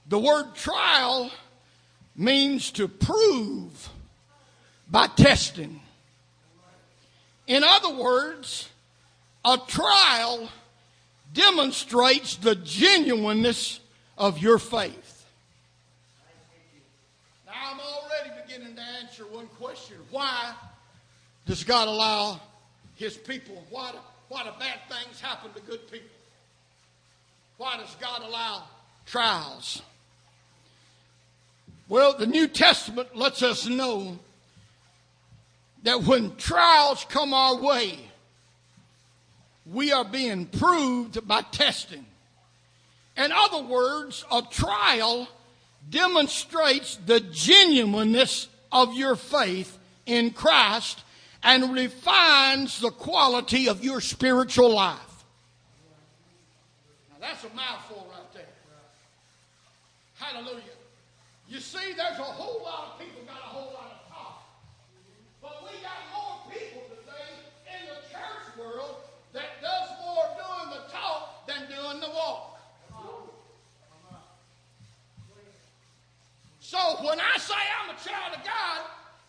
the 0.08 0.18
word 0.18 0.54
trial 0.54 1.30
means 2.16 2.70
to 2.72 2.88
prove 2.88 3.88
by 4.90 5.06
testing. 5.08 5.80
In 7.46 7.64
other 7.64 7.94
words, 7.94 8.68
a 9.44 9.58
trial 9.66 10.48
demonstrates 11.32 12.36
the 12.36 12.54
genuineness 12.54 13.80
of 14.16 14.38
your 14.38 14.58
faith. 14.58 15.26
Now, 17.46 17.52
I'm 17.72 17.80
already 17.80 18.30
beginning 18.46 18.76
to 18.76 18.82
answer 19.02 19.24
one 19.24 19.46
question. 19.58 19.96
Why 20.10 20.54
does 21.46 21.64
God 21.64 21.88
allow 21.88 22.40
His 22.96 23.16
people? 23.16 23.64
Why 23.70 23.92
why 24.30 24.44
do 24.44 24.50
bad 24.60 24.78
things 24.88 25.20
happen 25.20 25.52
to 25.52 25.60
good 25.62 25.90
people? 25.90 26.08
Why 27.58 27.76
does 27.76 27.94
God 28.00 28.22
allow 28.22 28.62
trials? 29.04 29.82
Well, 31.88 32.16
the 32.16 32.28
New 32.28 32.46
Testament 32.46 33.16
lets 33.16 33.42
us 33.42 33.66
know 33.66 34.20
that 35.82 36.04
when 36.04 36.36
trials 36.36 37.04
come 37.08 37.34
our 37.34 37.56
way, 37.60 37.98
we 39.66 39.90
are 39.90 40.04
being 40.04 40.46
proved 40.46 41.26
by 41.26 41.42
testing. 41.42 42.06
In 43.16 43.32
other 43.32 43.62
words, 43.64 44.24
a 44.30 44.42
trial 44.42 45.26
demonstrates 45.90 47.00
the 47.04 47.18
genuineness 47.18 48.46
of 48.70 48.94
your 48.94 49.16
faith 49.16 49.76
in 50.06 50.30
Christ 50.30 51.02
and 51.42 51.72
refines 51.72 52.80
the 52.80 52.90
quality 52.90 53.68
of 53.68 53.82
your 53.82 54.00
spiritual 54.00 54.74
life. 54.74 55.24
Now 57.10 57.16
that's 57.20 57.44
a 57.44 57.54
mouthful 57.54 58.06
right 58.10 58.34
there. 58.34 58.44
Hallelujah. 60.18 60.62
You 61.48 61.60
see, 61.60 61.92
there's 61.96 62.18
a 62.18 62.22
whole 62.22 62.62
lot 62.62 62.92
of 62.92 62.98
people 63.00 63.22
got 63.26 63.38
a 63.38 63.50
whole 63.50 63.72
lot 63.72 63.90
of 63.90 64.12
talk. 64.12 64.44
But 65.42 65.62
we 65.64 65.80
got 65.82 65.98
more 66.14 66.38
people 66.52 66.82
today 66.94 67.32
in 67.66 67.88
the 67.88 68.00
church 68.12 68.58
world 68.58 68.96
that 69.32 69.60
does 69.62 69.88
more 70.04 70.24
doing 70.36 70.70
the 70.70 70.92
talk 70.92 71.46
than 71.46 71.66
doing 71.66 72.00
the 72.00 72.10
walk. 72.10 72.50
So 76.70 76.78
when 77.02 77.18
I 77.18 77.36
say 77.36 77.58
I'm 77.82 77.90
a 77.90 77.98
child 77.98 78.30
of 78.38 78.44
God 78.46 78.80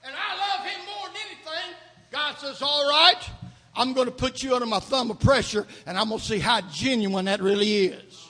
and 0.05 0.13
I 0.13 0.29
love 0.37 0.61
Him 0.63 0.85
more 0.85 1.07
than 1.07 1.17
anything, 1.25 1.73
God 2.11 2.37
says, 2.37 2.61
All 2.61 2.87
right, 2.89 3.29
I'm 3.75 3.93
going 3.93 4.07
to 4.07 4.11
put 4.11 4.43
you 4.43 4.53
under 4.53 4.65
my 4.65 4.79
thumb 4.79 5.11
of 5.11 5.19
pressure 5.19 5.65
and 5.85 5.97
I'm 5.97 6.09
going 6.09 6.19
to 6.19 6.25
see 6.25 6.39
how 6.39 6.61
genuine 6.61 7.25
that 7.25 7.41
really 7.41 7.85
is. 7.85 8.27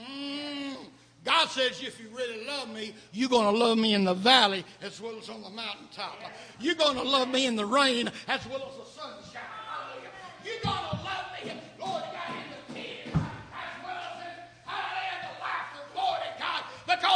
Mm. 0.00 0.76
God 1.24 1.48
says, 1.48 1.82
if 1.82 1.98
you 2.00 2.06
really 2.16 2.46
love 2.46 2.72
me, 2.72 2.94
you're 3.12 3.28
going 3.28 3.52
to 3.52 3.58
love 3.58 3.76
me 3.76 3.94
in 3.94 4.04
the 4.04 4.14
valley 4.14 4.64
as 4.82 5.00
well 5.00 5.18
as 5.18 5.28
on 5.28 5.42
the 5.42 5.50
mountaintop. 5.50 6.16
You're 6.60 6.76
going 6.76 6.96
to 6.96 7.02
love 7.02 7.28
me 7.28 7.46
in 7.46 7.56
the 7.56 7.66
rain 7.66 8.10
as 8.28 8.46
well 8.46 8.70
as 8.70 8.76
the 8.76 9.00
sunshine. 9.00 9.42
You're 10.44 10.62
going 10.62 10.76
to 10.76 10.96
love 11.02 11.26
me, 11.42 11.52
Lord 11.80 12.02
God, 12.02 12.36
in 12.36 12.74
the 12.74 12.80
tears 12.80 13.14
as 13.14 13.74
well 13.82 13.96
as 13.96 14.20
in, 14.20 14.36
in 14.36 15.20
the 15.24 15.34
laughter, 15.40 15.80
Lord 15.96 16.20
God. 16.38 16.62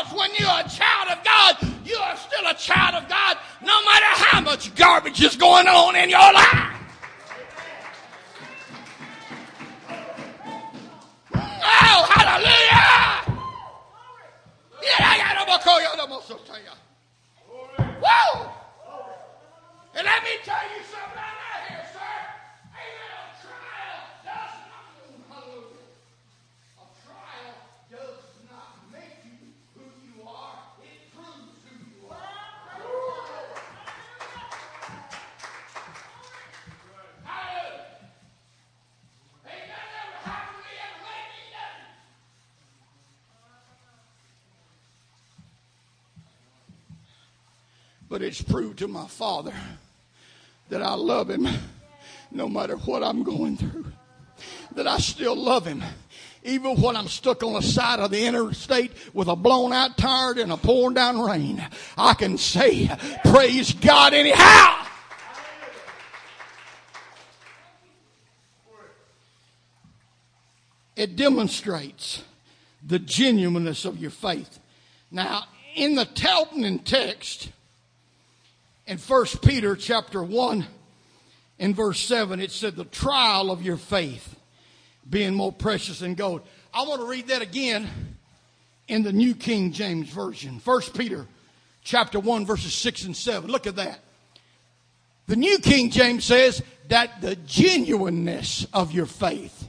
Because 0.08 0.20
when 0.20 0.30
you're 0.38 0.48
a 0.48 0.68
child 0.68 1.08
of 1.10 1.24
God, 1.24 1.56
you 1.84 1.96
are 1.96 2.16
still 2.16 2.46
a 2.48 2.54
child 2.54 2.94
of 3.02 3.08
God 3.08 3.36
no 3.60 3.84
matter 3.84 4.06
how 4.06 4.40
much 4.40 4.74
garbage 4.74 5.22
is 5.22 5.36
going 5.36 5.66
on 5.66 5.96
in 5.96 6.08
your 6.08 6.32
life. 6.32 6.74
Oh, 11.34 12.06
hallelujah! 12.10 13.24
Whoa! 18.00 18.50
And 19.94 20.04
let 20.06 20.22
me 20.22 20.30
tell 20.44 20.62
you 20.62 20.82
something 20.84 21.16
right 21.16 21.68
here, 21.68 21.84
sir. 21.92 21.98
Amen. 22.72 23.10
A 23.18 23.34
trial 23.42 24.00
does 24.24 24.54
not, 24.70 24.86
hallelujah. 25.28 25.82
A 26.78 26.86
trial 27.04 27.54
does 27.90 28.22
not 28.48 28.72
make 28.92 29.18
you 29.24 29.36
who 29.74 29.82
you 30.06 30.14
are. 30.28 30.58
It 30.82 31.10
proves 31.12 31.58
who 31.66 31.74
you 31.90 32.06
are. 32.08 32.16
Hallelujah. 37.24 37.98
Ain't 39.50 39.66
that 39.68 39.88
ever 39.98 40.18
happened 40.22 40.62
to 40.62 40.62
me 40.62 40.72
ever 40.78 41.02
made 41.02 41.30
me 41.34 41.42
nothing. 41.50 41.90
But 48.18 48.26
it's 48.26 48.42
proved 48.42 48.80
to 48.80 48.88
my 48.88 49.06
Father 49.06 49.54
that 50.70 50.82
I 50.82 50.94
love 50.94 51.30
Him 51.30 51.46
no 52.32 52.48
matter 52.48 52.74
what 52.74 53.04
I'm 53.04 53.22
going 53.22 53.56
through, 53.56 53.92
that 54.74 54.88
I 54.88 54.98
still 54.98 55.36
love 55.36 55.64
Him. 55.64 55.84
Even 56.42 56.80
when 56.80 56.96
I'm 56.96 57.06
stuck 57.06 57.44
on 57.44 57.52
the 57.52 57.62
side 57.62 58.00
of 58.00 58.10
the 58.10 58.26
interstate 58.26 58.90
with 59.14 59.28
a 59.28 59.36
blown 59.36 59.72
out 59.72 59.96
tire 59.96 60.32
and 60.32 60.50
a 60.50 60.56
pouring 60.56 60.94
down 60.94 61.20
rain, 61.20 61.64
I 61.96 62.14
can 62.14 62.38
say, 62.38 62.90
Praise 63.26 63.72
God 63.72 64.12
anyhow. 64.12 64.84
It 70.96 71.14
demonstrates 71.14 72.24
the 72.84 72.98
genuineness 72.98 73.84
of 73.84 73.96
your 73.98 74.10
faith. 74.10 74.58
Now, 75.08 75.44
in 75.76 75.94
the 75.94 76.04
Talbot 76.04 76.84
text, 76.84 77.50
in 78.88 78.96
1 78.96 79.26
Peter 79.42 79.76
chapter 79.76 80.22
1 80.22 80.66
in 81.58 81.74
verse 81.74 82.00
7, 82.00 82.40
it 82.40 82.50
said, 82.50 82.74
the 82.74 82.86
trial 82.86 83.50
of 83.50 83.62
your 83.62 83.76
faith 83.76 84.34
being 85.08 85.34
more 85.34 85.52
precious 85.52 86.00
than 86.00 86.14
gold. 86.14 86.40
I 86.72 86.82
want 86.84 87.02
to 87.02 87.06
read 87.06 87.28
that 87.28 87.42
again 87.42 87.86
in 88.88 89.02
the 89.02 89.12
New 89.12 89.34
King 89.34 89.72
James 89.72 90.08
Version. 90.08 90.60
1 90.64 90.80
Peter 90.96 91.26
chapter 91.84 92.18
1 92.18 92.46
verses 92.46 92.72
6 92.72 93.04
and 93.04 93.16
7. 93.16 93.50
Look 93.50 93.66
at 93.66 93.76
that. 93.76 94.00
The 95.26 95.36
New 95.36 95.58
King 95.58 95.90
James 95.90 96.24
says 96.24 96.62
that 96.88 97.20
the 97.20 97.36
genuineness 97.36 98.66
of 98.72 98.92
your 98.92 99.04
faith. 99.04 99.68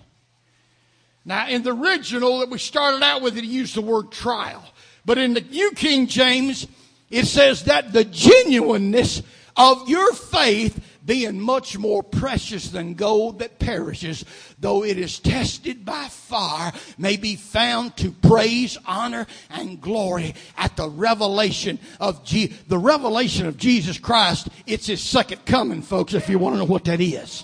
Now, 1.26 1.50
in 1.50 1.64
the 1.64 1.76
original 1.76 2.40
that 2.40 2.50
we 2.50 2.58
started 2.58 3.04
out 3.04 3.22
with, 3.22 3.38
it 3.38 3.44
used 3.44 3.76
the 3.76 3.82
word 3.82 4.12
trial. 4.12 4.64
But 5.04 5.18
in 5.18 5.34
the 5.34 5.42
New 5.42 5.72
King 5.72 6.08
James, 6.08 6.66
it 7.10 7.26
says 7.26 7.64
that 7.66 7.94
the 7.94 8.06
genuineness 8.06 9.22
of 9.56 9.90
your 9.90 10.14
faith 10.14 10.80
being 11.06 11.40
much 11.40 11.76
more 11.76 12.04
precious 12.04 12.70
than 12.70 12.94
gold 12.94 13.40
that 13.40 13.58
perishes, 13.58 14.24
though 14.60 14.84
it 14.84 14.96
is 14.96 15.18
tested 15.18 15.84
by 15.84 16.08
fire, 16.08 16.72
may 17.00 17.18
be 17.18 17.36
found 17.36 17.98
to 17.98 18.12
praise, 18.12 18.78
honor, 18.86 19.26
and 19.50 19.82
glory 19.82 20.36
at 20.56 20.76
the 20.78 20.88
revelation 20.88 21.80
of 22.00 22.24
Je- 22.24 22.54
the 22.68 22.78
revelation 22.78 23.48
of 23.48 23.58
Jesus 23.58 23.98
Christ. 23.98 24.50
It's 24.68 24.86
his 24.86 25.02
second 25.02 25.46
coming, 25.46 25.82
folks, 25.82 26.14
if 26.14 26.30
you 26.30 26.38
want 26.38 26.54
to 26.54 26.60
know 26.60 26.66
what 26.66 26.86
that 26.86 27.02
is. 27.02 27.44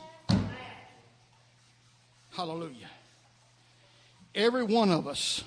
Hallelujah. 2.34 2.90
Every 4.36 4.64
one 4.64 4.92
of 4.92 5.08
us 5.08 5.44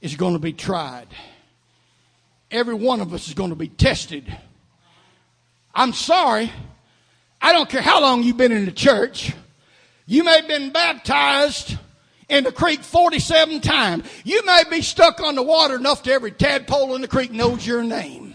is 0.00 0.14
going 0.14 0.32
to 0.32 0.38
be 0.38 0.54
tried. 0.54 1.08
Every 2.50 2.74
one 2.74 3.00
of 3.00 3.14
us 3.14 3.28
is 3.28 3.34
going 3.34 3.50
to 3.50 3.56
be 3.56 3.68
tested. 3.68 4.36
I'm 5.74 5.92
sorry. 5.92 6.50
I 7.40 7.52
don't 7.52 7.68
care 7.68 7.80
how 7.80 8.00
long 8.00 8.22
you've 8.22 8.36
been 8.36 8.52
in 8.52 8.64
the 8.64 8.72
church. 8.72 9.32
You 10.06 10.24
may 10.24 10.36
have 10.36 10.48
been 10.48 10.70
baptized 10.70 11.78
in 12.28 12.44
the 12.44 12.52
creek 12.52 12.82
47 12.82 13.60
times. 13.60 14.04
You 14.24 14.44
may 14.44 14.62
be 14.68 14.82
stuck 14.82 15.20
on 15.20 15.36
the 15.36 15.42
water 15.42 15.76
enough 15.76 16.02
to 16.04 16.12
every 16.12 16.32
tadpole 16.32 16.94
in 16.96 17.02
the 17.02 17.08
creek 17.08 17.30
knows 17.30 17.66
your 17.66 17.82
name. 17.82 18.34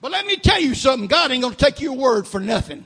But 0.00 0.12
let 0.12 0.24
me 0.26 0.36
tell 0.36 0.60
you 0.60 0.74
something. 0.74 1.08
God 1.08 1.30
ain't 1.30 1.42
going 1.42 1.54
to 1.54 1.64
take 1.64 1.80
your 1.80 1.94
word 1.94 2.26
for 2.26 2.40
nothing. 2.40 2.84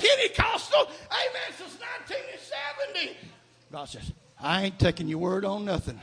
Pentecostal, 0.00 0.88
amen, 1.10 1.52
since 1.58 1.76
1970. 3.06 3.30
God 3.72 3.84
says, 3.84 4.12
I 4.40 4.64
ain't 4.64 4.78
taking 4.78 5.08
your 5.08 5.18
word 5.18 5.44
on 5.44 5.64
nothing. 5.64 6.00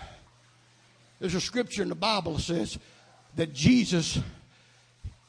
There's 1.19 1.35
a 1.35 1.41
scripture 1.41 1.81
in 1.81 1.89
the 1.89 1.95
Bible 1.95 2.33
that 2.33 2.41
says 2.41 2.77
that 3.35 3.53
Jesus, 3.53 4.19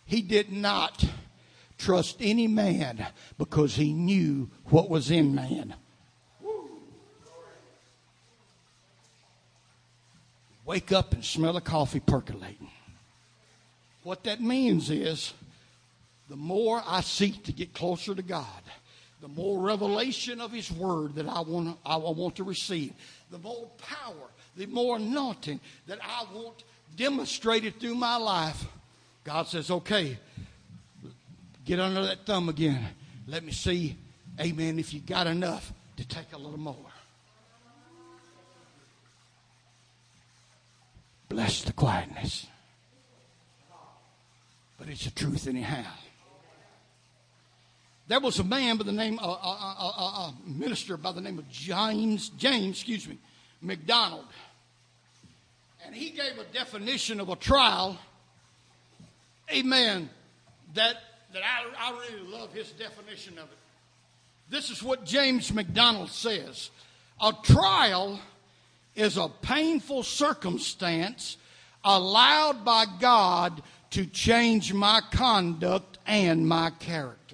he 0.04 0.22
did 0.22 0.52
not 0.52 1.04
trust 1.78 2.16
any 2.20 2.46
man 2.46 3.06
because 3.38 3.74
he 3.76 3.92
knew 3.92 4.50
what 4.66 4.90
was 4.90 5.10
in 5.10 5.34
man. 5.34 5.74
Wake 10.64 10.92
up 10.92 11.14
and 11.14 11.24
smell 11.24 11.54
the 11.54 11.62
coffee 11.62 12.00
percolating. 12.00 12.70
What 14.02 14.24
that 14.24 14.40
means 14.40 14.90
is 14.90 15.32
the 16.28 16.36
more 16.36 16.82
I 16.86 17.00
seek 17.00 17.44
to 17.44 17.52
get 17.52 17.72
closer 17.72 18.14
to 18.14 18.22
God, 18.22 18.44
the 19.20 19.28
more 19.28 19.60
revelation 19.60 20.40
of 20.40 20.52
His 20.52 20.70
Word 20.70 21.16
that 21.16 21.28
I 21.28 21.40
want, 21.40 21.78
I 21.84 21.96
want 21.96 22.36
to 22.36 22.44
receive, 22.44 22.92
the 23.30 23.38
more 23.38 23.68
power, 23.78 24.28
the 24.56 24.66
more 24.66 24.96
anointing 24.96 25.60
that 25.86 25.98
I 26.02 26.24
want 26.32 26.64
demonstrated 26.96 27.80
through 27.80 27.94
my 27.94 28.16
life. 28.16 28.64
God 29.24 29.46
says, 29.46 29.70
okay, 29.70 30.18
get 31.64 31.80
under 31.80 32.06
that 32.06 32.24
thumb 32.24 32.48
again. 32.48 32.86
Let 33.26 33.44
me 33.44 33.52
see, 33.52 33.96
amen, 34.40 34.78
if 34.78 34.94
you 34.94 35.00
got 35.00 35.26
enough 35.26 35.72
to 35.96 36.06
take 36.06 36.32
a 36.32 36.38
little 36.38 36.58
more. 36.58 36.76
Bless 41.28 41.62
the 41.62 41.72
quietness. 41.72 42.46
But 44.78 44.88
it's 44.88 45.04
the 45.04 45.10
truth 45.10 45.46
anyhow. 45.46 45.84
There 48.08 48.20
was 48.20 48.38
a 48.38 48.44
man 48.44 48.78
by 48.78 48.84
the 48.84 48.92
name, 48.92 49.18
a 49.18 49.22
uh, 49.22 49.38
uh, 49.42 50.28
uh, 50.28 50.32
minister 50.46 50.96
by 50.96 51.12
the 51.12 51.20
name 51.20 51.38
of 51.38 51.48
James, 51.50 52.30
James, 52.30 52.76
excuse 52.76 53.06
me, 53.06 53.18
MacDonald. 53.60 54.24
And 55.84 55.94
he 55.94 56.10
gave 56.10 56.38
a 56.38 56.44
definition 56.54 57.20
of 57.20 57.28
a 57.28 57.36
trial, 57.36 57.98
amen, 59.54 60.08
that, 60.72 60.96
that 61.34 61.42
I, 61.42 61.90
I 61.90 61.90
really 62.00 62.30
love 62.30 62.50
his 62.54 62.72
definition 62.72 63.34
of 63.34 63.44
it. 63.44 63.58
This 64.48 64.70
is 64.70 64.82
what 64.82 65.04
James 65.04 65.52
MacDonald 65.52 66.08
says 66.08 66.70
A 67.20 67.34
trial 67.42 68.18
is 68.96 69.18
a 69.18 69.28
painful 69.42 70.02
circumstance 70.02 71.36
allowed 71.84 72.64
by 72.64 72.86
God 73.00 73.62
to 73.90 74.06
change 74.06 74.72
my 74.72 75.02
conduct 75.10 75.98
and 76.06 76.48
my 76.48 76.70
character. 76.70 77.28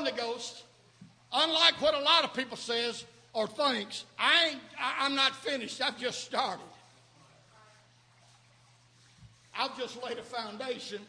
Holy 0.00 0.12
Ghost, 0.12 0.62
unlike 1.44 1.80
what 1.80 1.94
a 1.94 2.00
lot 2.00 2.24
of 2.24 2.34
people 2.34 2.56
says 2.56 3.04
or 3.32 3.46
thinks, 3.46 4.04
I 4.18 4.50
ain't, 4.50 4.60
I, 4.78 5.06
I'm 5.06 5.14
not 5.14 5.34
finished. 5.36 5.80
I've 5.80 5.98
just 5.98 6.24
started. 6.24 6.64
I've 9.56 9.76
just 9.76 10.02
laid 10.02 10.18
a 10.18 10.22
foundation, 10.22 11.00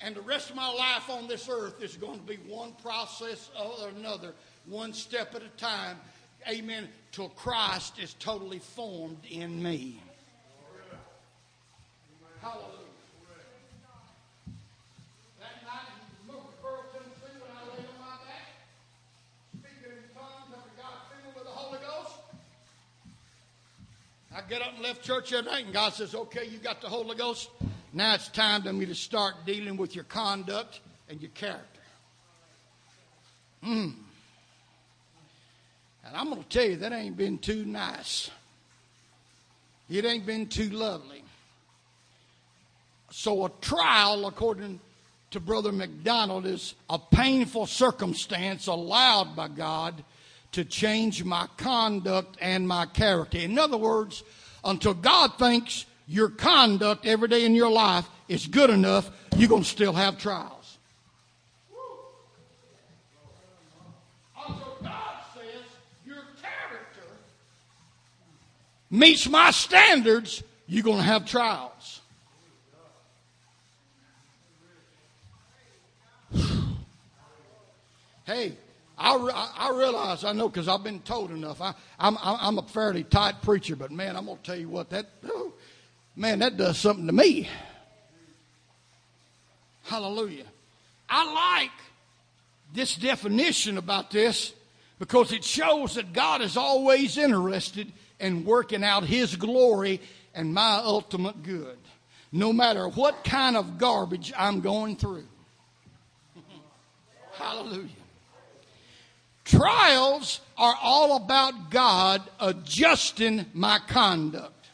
and 0.00 0.14
the 0.14 0.20
rest 0.20 0.50
of 0.50 0.56
my 0.56 0.70
life 0.72 1.08
on 1.10 1.26
this 1.26 1.48
earth 1.48 1.82
is 1.82 1.96
going 1.96 2.18
to 2.18 2.26
be 2.26 2.36
one 2.46 2.72
process 2.82 3.50
or 3.58 3.88
another, 3.88 4.34
one 4.66 4.92
step 4.92 5.34
at 5.34 5.42
a 5.42 5.48
time. 5.56 5.96
Amen. 6.48 6.88
Till 7.12 7.30
Christ 7.30 7.98
is 7.98 8.14
totally 8.14 8.58
formed 8.58 9.18
in 9.30 9.62
me. 9.62 10.00
Hallelujah. 12.40 12.81
I 24.42 24.48
get 24.48 24.62
up 24.62 24.74
and 24.74 24.82
left 24.82 25.02
church 25.02 25.32
every 25.32 25.50
night, 25.50 25.64
and 25.66 25.74
God 25.74 25.92
says, 25.92 26.14
Okay, 26.14 26.46
you 26.46 26.58
got 26.58 26.80
the 26.80 26.88
Holy 26.88 27.16
Ghost. 27.16 27.50
Now 27.92 28.14
it's 28.14 28.28
time 28.28 28.62
for 28.62 28.72
me 28.72 28.86
to 28.86 28.94
start 28.94 29.34
dealing 29.46 29.76
with 29.76 29.94
your 29.94 30.04
conduct 30.04 30.80
and 31.08 31.20
your 31.20 31.30
character. 31.32 31.80
Hmm. 33.62 33.90
And 36.04 36.16
I'm 36.16 36.30
going 36.30 36.42
to 36.42 36.48
tell 36.48 36.64
you, 36.64 36.76
that 36.76 36.92
ain't 36.92 37.16
been 37.16 37.38
too 37.38 37.64
nice. 37.64 38.30
It 39.88 40.04
ain't 40.04 40.26
been 40.26 40.46
too 40.46 40.70
lovely. 40.70 41.22
So, 43.10 43.44
a 43.44 43.50
trial, 43.60 44.26
according 44.26 44.80
to 45.30 45.40
Brother 45.40 45.70
MacDonald, 45.70 46.46
is 46.46 46.74
a 46.90 46.98
painful 46.98 47.66
circumstance 47.66 48.66
allowed 48.66 49.36
by 49.36 49.48
God 49.48 50.02
to 50.52 50.64
change 50.64 51.24
my 51.24 51.46
conduct 51.56 52.36
and 52.40 52.68
my 52.68 52.86
character. 52.86 53.38
In 53.38 53.58
other 53.58 53.76
words, 53.76 54.22
until 54.64 54.94
God 54.94 55.38
thinks 55.38 55.86
your 56.06 56.28
conduct 56.28 57.06
every 57.06 57.28
day 57.28 57.44
in 57.44 57.54
your 57.54 57.70
life 57.70 58.08
is 58.28 58.46
good 58.46 58.70
enough, 58.70 59.10
you're 59.36 59.48
going 59.48 59.62
to 59.62 59.68
still 59.68 59.94
have 59.94 60.18
trials. 60.18 60.78
Until 64.36 64.76
God 64.82 65.14
says 65.34 65.64
your 66.04 66.22
character 66.42 67.08
meets 68.90 69.28
my 69.28 69.50
standards, 69.50 70.42
you're 70.66 70.82
going 70.82 70.98
to 70.98 71.02
have 71.02 71.26
trials. 71.26 72.00
hey, 78.26 78.52
I, 78.98 79.50
I 79.56 79.70
realize, 79.76 80.24
I 80.24 80.32
know 80.32 80.48
because 80.48 80.68
I've 80.68 80.84
been 80.84 81.00
told 81.00 81.30
enough. 81.30 81.60
I, 81.60 81.74
I'm, 81.98 82.16
I'm 82.20 82.58
a 82.58 82.62
fairly 82.62 83.04
tight 83.04 83.42
preacher, 83.42 83.76
but 83.76 83.90
man, 83.90 84.16
I'm 84.16 84.26
going 84.26 84.36
to 84.38 84.42
tell 84.42 84.56
you 84.56 84.68
what, 84.68 84.90
that, 84.90 85.06
oh, 85.24 85.52
man, 86.14 86.40
that 86.40 86.56
does 86.56 86.78
something 86.78 87.06
to 87.06 87.12
me. 87.12 87.48
Hallelujah. 89.84 90.44
I 91.08 91.60
like 91.60 91.70
this 92.72 92.94
definition 92.94 93.78
about 93.78 94.10
this 94.10 94.52
because 94.98 95.32
it 95.32 95.44
shows 95.44 95.96
that 95.96 96.12
God 96.12 96.42
is 96.42 96.56
always 96.56 97.18
interested 97.18 97.92
in 98.20 98.44
working 98.44 98.84
out 98.84 99.04
His 99.04 99.36
glory 99.36 100.00
and 100.34 100.54
my 100.54 100.76
ultimate 100.76 101.42
good, 101.42 101.76
no 102.30 102.52
matter 102.52 102.88
what 102.88 103.24
kind 103.24 103.56
of 103.56 103.78
garbage 103.78 104.32
I'm 104.36 104.60
going 104.60 104.96
through. 104.96 105.26
Hallelujah. 107.32 107.88
Trials 109.52 110.40
are 110.56 110.74
all 110.82 111.16
about 111.16 111.68
God 111.70 112.22
adjusting 112.40 113.44
my 113.52 113.78
conduct. 113.86 114.68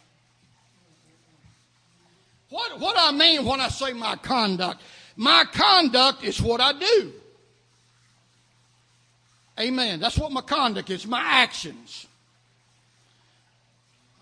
What, 2.49 2.79
what 2.79 2.95
I 2.97 3.11
mean 3.11 3.45
when 3.45 3.61
I 3.61 3.71
say 3.71 3.93
my 3.93 4.15
conduct? 4.15 4.81
My 5.17 5.45
conduct 5.53 6.23
is 6.23 6.41
what 6.41 6.61
I 6.61 6.79
do. 6.79 7.13
Amen. 9.59 9.99
That's 9.99 10.17
what 10.17 10.31
my 10.31 10.43
conduct 10.43 10.91
is, 10.91 11.09
my 11.09 11.23
actions. 11.23 12.07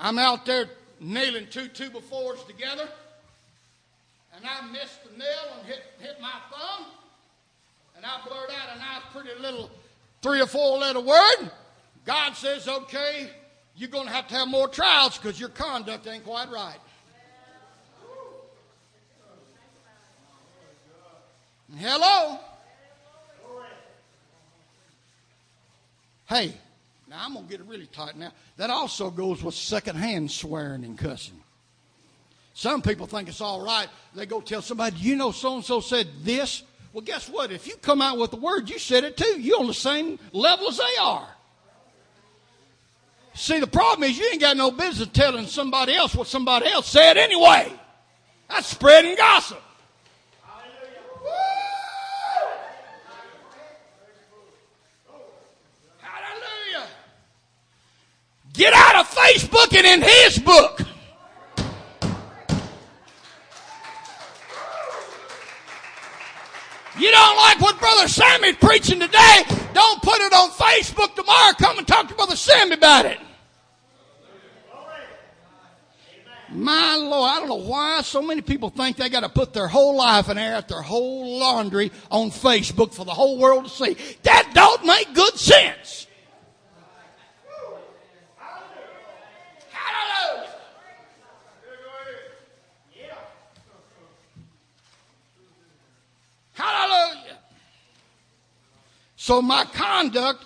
I'm 0.01 0.19
out 0.19 0.47
there 0.47 0.71
nailing 1.01 1.49
two 1.51 1.69
two 1.69 1.91
fours 1.91 2.43
together, 2.45 2.89
and 4.35 4.43
I 4.47 4.73
missed 4.73 5.05
the 5.05 5.19
nail 5.19 5.59
and 5.59 5.67
hit, 5.67 5.83
hit 6.01 6.17
my 6.19 6.33
thumb, 6.51 6.87
and 7.95 8.07
I 8.07 8.27
blurt 8.27 8.51
out 8.51 8.75
a 8.75 8.79
nice, 8.79 9.03
pretty 9.13 9.39
little 9.39 9.71
three 10.27 10.41
or 10.41 10.47
four 10.47 10.79
letter 10.79 10.99
word. 11.01 11.51
God 12.05 12.33
says, 12.33 12.67
okay, 12.67 13.31
you're 13.77 13.89
going 13.89 14.07
to 14.07 14.13
have 14.13 14.27
to 14.29 14.35
have 14.35 14.49
more 14.49 14.67
trials 14.67 15.17
because 15.17 15.39
your 15.39 15.51
conduct 15.51 16.05
ain't 16.09 16.25
quite 16.25 16.51
right. 16.51 16.79
Hello? 21.77 22.41
Hey, 26.29 26.55
now 27.09 27.19
I'm 27.21 27.35
going 27.35 27.45
to 27.45 27.51
get 27.51 27.61
it 27.61 27.67
really 27.69 27.87
tight 27.87 28.17
now. 28.17 28.33
That 28.57 28.71
also 28.71 29.11
goes 29.11 29.45
with 29.45 29.55
secondhand 29.55 30.33
swearing 30.33 30.85
and 30.85 30.99
cussing. 30.99 31.41
Some 32.55 32.83
people 32.83 33.07
think 33.07 33.29
it's 33.29 33.41
all 33.41 33.65
right. 33.65 33.87
They 34.17 34.27
go 34.27 34.41
tell 34.41 34.63
somebody, 34.63 34.97
you 34.97 35.15
know, 35.15 35.31
so 35.31 35.55
and 35.55 35.65
so 35.65 35.79
said 35.79 36.09
this. 36.23 36.65
Well, 36.97 37.05
guess 37.05 37.29
what? 37.29 37.53
If 37.53 37.67
you 37.67 37.77
come 37.77 38.01
out 38.01 38.17
with 38.17 38.31
the 38.31 38.39
word, 38.39 38.71
you 38.71 38.79
said 38.79 39.05
it 39.05 39.19
too. 39.19 39.39
You're 39.39 39.61
on 39.61 39.67
the 39.67 39.75
same 39.75 40.19
level 40.33 40.69
as 40.69 40.79
they 40.79 40.97
are. 40.99 41.29
See, 43.35 43.61
the 43.61 43.67
problem 43.67 44.09
is 44.09 44.17
you 44.17 44.27
ain't 44.33 44.41
got 44.41 44.57
no 44.57 44.71
business 44.71 45.11
telling 45.13 45.47
somebody 45.47 45.93
else 45.95 46.15
what 46.15 46.27
somebody 46.27 46.69
else 46.69 46.89
said 46.89 47.19
anyway. 47.19 47.71
That's 48.49 48.69
spreading 48.69 49.15
gossip. 49.15 49.63
Hallelujah. 56.01 56.89
Get 58.55 58.73
out 58.73 58.97
of 59.01 59.11
Facebook 59.11 59.77
and 59.77 59.87
in 59.87 60.01
his 60.01 60.39
book. 60.39 60.86
You 66.99 67.11
don't 67.11 67.37
like 67.37 67.61
what 67.61 67.79
Brother 67.79 68.09
Sammy's 68.09 68.57
preaching 68.57 69.01
today? 69.01 69.43
Don't 69.75 70.03
put 70.03 70.19
it 70.21 70.33
on 70.33 70.51
Facebook 70.51 71.15
tomorrow. 71.15 71.53
Come 71.59 71.79
and 71.79 71.87
talk 71.87 72.09
to 72.09 72.15
Brother 72.15 72.37
Sammy 72.37 72.73
about 72.73 73.05
it. 73.05 73.19
My 76.49 76.97
Lord, 76.97 77.31
I 77.31 77.39
don't 77.41 77.49
know 77.49 77.69
why 77.69 78.01
so 78.01 78.23
many 78.23 78.41
people 78.41 78.71
think 78.71 78.97
they 78.97 79.11
got 79.11 79.21
to 79.21 79.29
put 79.29 79.53
their 79.53 79.69
whole 79.69 79.97
life 79.97 80.29
and 80.29 80.39
air 80.39 80.57
out 80.57 80.69
their 80.69 80.81
whole 80.81 81.39
laundry 81.39 81.93
on 82.11 82.31
Facebook 82.31 82.95
for 82.95 83.05
the 83.05 83.13
whole 83.13 83.39
world 83.39 83.65
to 83.65 83.71
see. 83.71 83.97
That 84.23 84.53
don't 84.55 84.87
make 84.87 85.13
good 85.13 85.37
sense. 85.37 86.07
Hallelujah. 96.57 97.37
So 99.27 99.43
my 99.43 99.65
conduct 99.65 100.45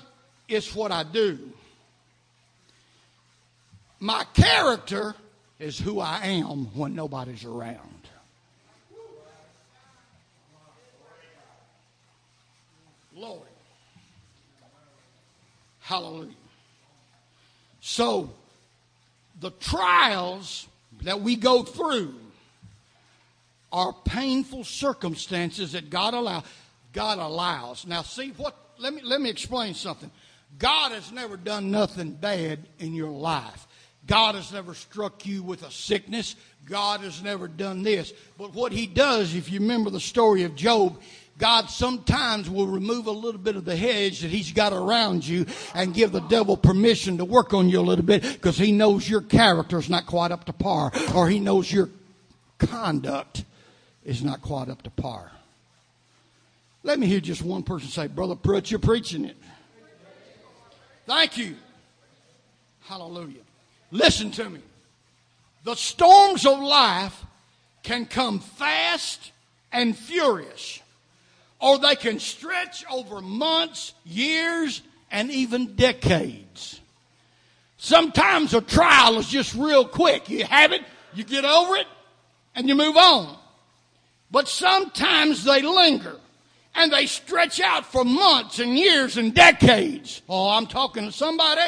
is 0.49 0.75
what 0.75 0.91
I 0.91 1.03
do. 1.03 1.39
My 3.99 4.25
character 4.33 5.15
is 5.59 5.79
who 5.79 6.01
I 6.01 6.21
am 6.25 6.65
when 6.75 6.95
nobody's 6.95 7.45
around. 7.45 8.09
Lord. 13.15 13.43
Hallelujah. 15.81 16.33
So, 17.83 18.31
the 19.41 19.51
trials 19.51 20.67
that 21.03 21.21
we 21.21 21.37
go 21.37 21.65
through 21.65 22.15
are 23.71 23.95
painful 24.07 24.65
circumstances 24.65 25.73
that 25.73 25.91
God 25.91 26.15
allow 26.15 26.45
God 26.95 27.19
allows. 27.19 27.87
Now 27.87 28.01
see 28.01 28.31
what 28.39 28.57
let 28.81 28.95
me 28.95 29.03
let 29.05 29.21
me 29.21 29.31
explain 29.31 29.75
something. 29.75 30.11
God 30.59 30.93
has 30.93 31.13
never 31.13 31.37
done 31.37 31.71
nothing 31.71 32.13
bad 32.13 32.61
in 32.79 32.95
your 32.95 33.11
life. 33.11 33.67
God 34.07 34.35
has 34.35 34.53
never 34.53 34.75
struck 34.75 35.25
you 35.27 35.43
with 35.43 35.63
a 35.63 35.71
sickness. 35.71 36.35
God 36.67 37.01
has 37.01 37.23
never 37.23 37.47
done 37.47 37.83
this. 37.83 38.13
But 38.37 38.55
what 38.55 38.73
he 38.73 38.87
does, 38.87 39.35
if 39.35 39.51
you 39.51 39.61
remember 39.61 39.91
the 39.91 40.01
story 40.01 40.43
of 40.45 40.57
Job, 40.57 41.01
God 41.41 41.71
sometimes 41.71 42.51
will 42.51 42.67
remove 42.67 43.07
a 43.07 43.13
little 43.13 43.41
bit 43.41 43.57
of 43.57 43.65
the 43.65 43.75
hedge 43.75 44.21
that 44.21 44.31
He's 44.31 44.53
got 44.53 44.75
around 44.75 45.27
you 45.27 45.47
and 45.75 45.95
give 45.95 46.13
the 46.13 46.21
devil 46.21 46.57
permission 46.57 47.17
to 47.17 47.25
work 47.25 47.55
on 47.55 47.71
you 47.71 47.81
a 47.81 47.83
little 47.83 48.05
bit 48.05 48.23
because 48.23 48.59
He 48.59 48.73
knows 48.73 49.09
your 49.09 49.23
character 49.23 49.79
is 49.79 49.89
not 49.89 50.07
quite 50.07 50.33
up 50.33 50.45
to 50.45 50.53
par 50.53 50.93
or 51.15 51.29
He 51.29 51.41
knows 51.41 51.73
your 51.73 51.89
conduct 52.59 53.45
is 54.05 54.23
not 54.23 54.43
quite 54.43 54.69
up 54.69 54.83
to 54.83 54.91
par. 54.91 55.33
Let 56.83 56.99
me 56.99 57.07
hear 57.07 57.21
just 57.21 57.43
one 57.43 57.63
person 57.63 57.89
say, 57.89 58.07
Brother 58.07 58.35
Pruitt, 58.35 58.71
you're 58.71 58.81
preaching 58.81 59.25
it. 59.25 59.37
Thank 61.07 61.37
you. 61.37 61.57
Hallelujah. 62.83 63.43
Listen 63.91 64.31
to 64.33 64.49
me. 64.49 64.61
The 65.65 65.75
storms 65.75 66.47
of 66.47 66.59
life 66.59 67.25
can 67.83 68.07
come 68.07 68.41
fast 68.41 69.33
and 69.73 69.97
furious, 69.97 70.81
or 71.61 71.79
they 71.79 71.97
can 71.97 72.19
stretch 72.19 72.85
over 72.91 73.21
months, 73.21 73.93
years, 74.05 74.81
and 75.11 75.31
even 75.31 75.75
decades. 75.75 76.81
Sometimes 77.77 78.55
a 78.55 78.61
trial 78.61 79.19
is 79.19 79.29
just 79.29 79.55
real 79.55 79.87
quick. 79.87 80.31
You 80.31 80.45
have 80.45 80.73
it, 80.73 80.83
you 81.15 81.25
get 81.25 81.45
over 81.45 81.77
it, 81.77 81.87
and 82.55 82.69
you 82.69 82.75
move 82.75 82.97
on. 82.97 83.37
But 84.31 84.49
sometimes 84.49 85.45
they 85.45 85.63
linger 85.63 86.17
and 86.75 86.93
they 86.93 87.07
stretch 87.07 87.61
out 87.61 87.85
for 87.85 88.05
months 88.05 88.59
and 88.59 88.79
years 88.79 89.17
and 89.17 89.35
decades. 89.35 90.23
Oh, 90.29 90.51
I'm 90.51 90.67
talking 90.67 91.05
to 91.05 91.13
somebody. 91.13 91.63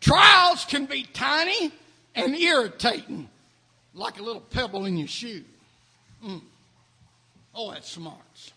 Trials 0.00 0.64
can 0.64 0.86
be 0.86 1.02
tiny 1.12 1.72
and 2.14 2.34
irritating, 2.34 3.28
like 3.94 4.18
a 4.18 4.22
little 4.22 4.40
pebble 4.40 4.86
in 4.86 4.96
your 4.96 5.08
shoe. 5.08 5.44
Mm. 6.24 6.40
Oh, 7.54 7.72
that's 7.72 7.90
smarts. 7.90 8.52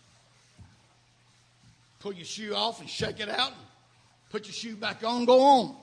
Pull 2.00 2.14
your 2.14 2.24
shoe 2.24 2.54
off 2.54 2.80
and 2.80 2.88
shake 2.88 3.20
it 3.20 3.28
out. 3.28 3.52
Put 4.30 4.46
your 4.46 4.54
shoe 4.54 4.76
back 4.76 5.04
on, 5.04 5.24
go 5.24 5.40
on. 5.40 5.76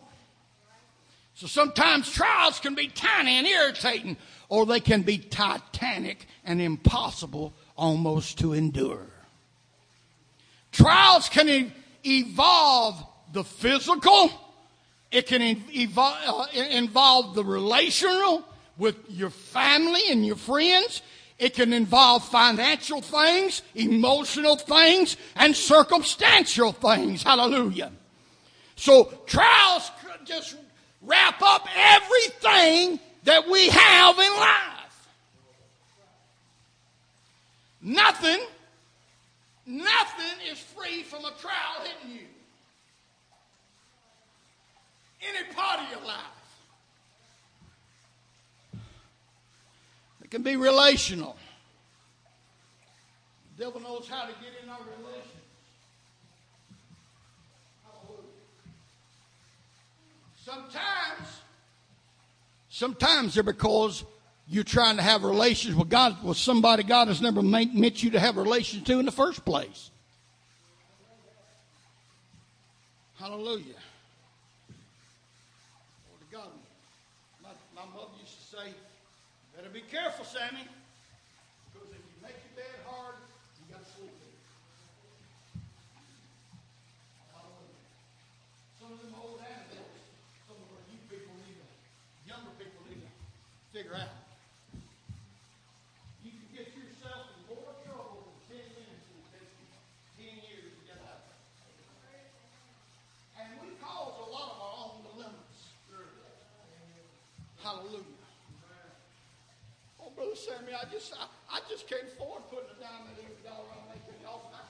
So 1.41 1.47
sometimes 1.47 2.11
trials 2.11 2.59
can 2.59 2.75
be 2.75 2.87
tiny 2.87 3.31
and 3.31 3.47
irritating, 3.47 4.15
or 4.47 4.67
they 4.67 4.79
can 4.79 5.01
be 5.01 5.17
titanic 5.17 6.27
and 6.45 6.61
impossible 6.61 7.55
almost 7.75 8.37
to 8.41 8.53
endure. 8.53 9.07
Trials 10.71 11.29
can 11.29 11.49
e- 11.49 11.71
evolve 12.05 13.03
the 13.33 13.43
physical, 13.43 14.29
it 15.09 15.25
can 15.25 15.41
evolve, 15.41 16.15
uh, 16.27 16.45
involve 16.59 17.33
the 17.33 17.43
relational 17.43 18.43
with 18.77 18.97
your 19.09 19.31
family 19.31 20.11
and 20.11 20.23
your 20.23 20.35
friends. 20.35 21.01
It 21.39 21.55
can 21.55 21.73
involve 21.73 22.23
financial 22.23 23.01
things, 23.01 23.63
emotional 23.73 24.57
things, 24.57 25.17
and 25.35 25.55
circumstantial 25.55 26.71
things. 26.71 27.23
Hallelujah. 27.23 27.91
So 28.75 29.11
trials 29.25 29.89
could 30.03 30.27
just 30.27 30.55
wrap 31.01 31.41
up 31.41 31.67
everything 31.75 32.99
that 33.23 33.47
we 33.49 33.69
have 33.69 34.17
in 34.17 34.31
life. 34.39 35.07
Nothing, 37.81 38.39
nothing 39.65 40.47
is 40.51 40.59
free 40.59 41.03
from 41.03 41.25
a 41.25 41.31
trial 41.39 41.83
hitting 41.83 42.15
you. 42.19 42.27
Any 45.21 45.53
part 45.53 45.79
of 45.79 45.89
your 45.91 46.07
life. 46.07 46.17
It 50.23 50.29
can 50.29 50.43
be 50.43 50.55
relational. 50.55 51.35
The 53.57 53.65
devil 53.65 53.81
knows 53.81 54.07
how 54.07 54.23
to 54.23 54.33
get 54.33 54.63
in 54.63 54.69
our 54.69 54.79
relations. 54.99 55.30
Sometimes, 60.51 61.27
sometimes 62.69 63.33
they're 63.35 63.43
because 63.43 64.03
you're 64.49 64.65
trying 64.65 64.97
to 64.97 65.01
have 65.01 65.23
relations 65.23 65.75
with 65.75 65.87
God 65.87 66.21
with 66.23 66.35
somebody 66.35 66.83
God 66.83 67.07
has 67.07 67.21
never 67.21 67.41
meant 67.41 68.03
you 68.03 68.09
to 68.11 68.19
have 68.19 68.35
relations 68.35 68.83
to 68.83 68.99
in 68.99 69.05
the 69.05 69.13
first 69.13 69.45
place. 69.45 69.91
Hallelujah. 73.17 73.63
God. 76.33 76.49
My, 77.41 77.49
my 77.73 77.87
mother 77.93 78.11
used 78.19 78.35
to 78.49 78.57
say, 78.57 78.73
better 79.55 79.69
be 79.69 79.81
careful, 79.89 80.25
Sammy. 80.25 80.67
figure 93.81 93.95
out. 93.95 94.13
You 96.21 96.29
can 96.29 96.45
get 96.53 96.69
yourself 96.75 97.33
in 97.33 97.55
more 97.55 97.73
trouble 97.81 98.29
in 98.51 98.59
10 98.59 98.77
minutes 98.77 99.09
than 99.09 99.17
it 99.17 99.27
takes 99.33 99.55
you 99.57 99.67
10 100.21 100.37
years 100.43 100.69
to 100.69 100.81
get 100.85 100.99
out. 101.01 101.25
And 103.41 103.47
we 103.63 103.73
cause 103.81 104.11
a 104.21 104.29
lot 104.29 104.53
of 104.53 104.57
our 104.61 104.75
own 104.85 104.95
dilemmas. 105.07 105.57
Hallelujah. 107.63 108.21
Brother 110.45 110.61
Sammy, 110.61 110.73
I 110.73 110.85
just 110.91 111.13
I, 111.13 111.57
I 111.57 111.59
just 111.69 111.87
can't 111.87 112.03
afford 112.13 112.49
putting 112.49 112.69
a 112.69 112.81
dime 112.81 113.05
in 113.13 113.25
every 113.25 113.43
dollar 113.43 113.69
I 113.69 113.93
make 113.93 114.01
in 114.09 114.21
the 114.23 114.29
offering. 114.29 114.60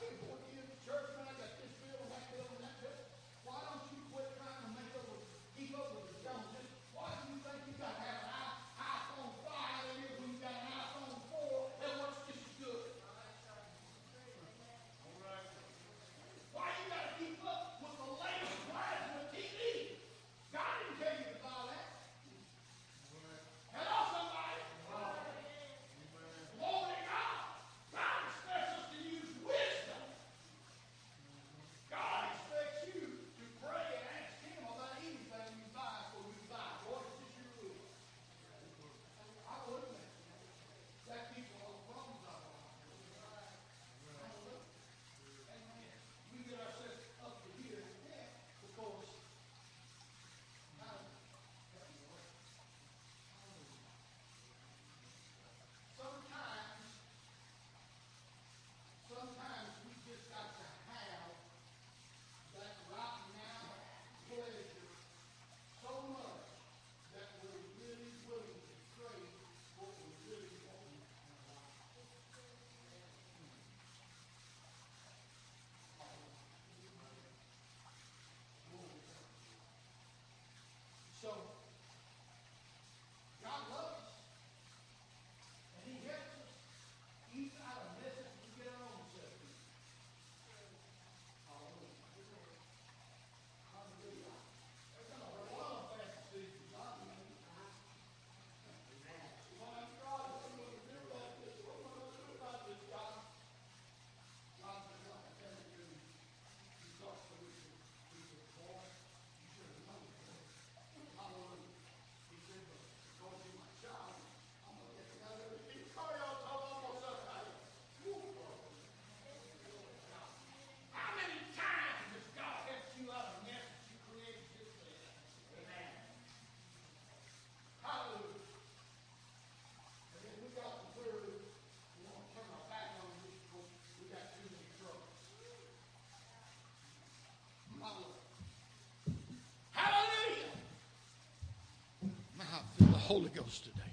Holy 143.12 143.30
Ghost 143.36 143.66
today. 143.66 143.92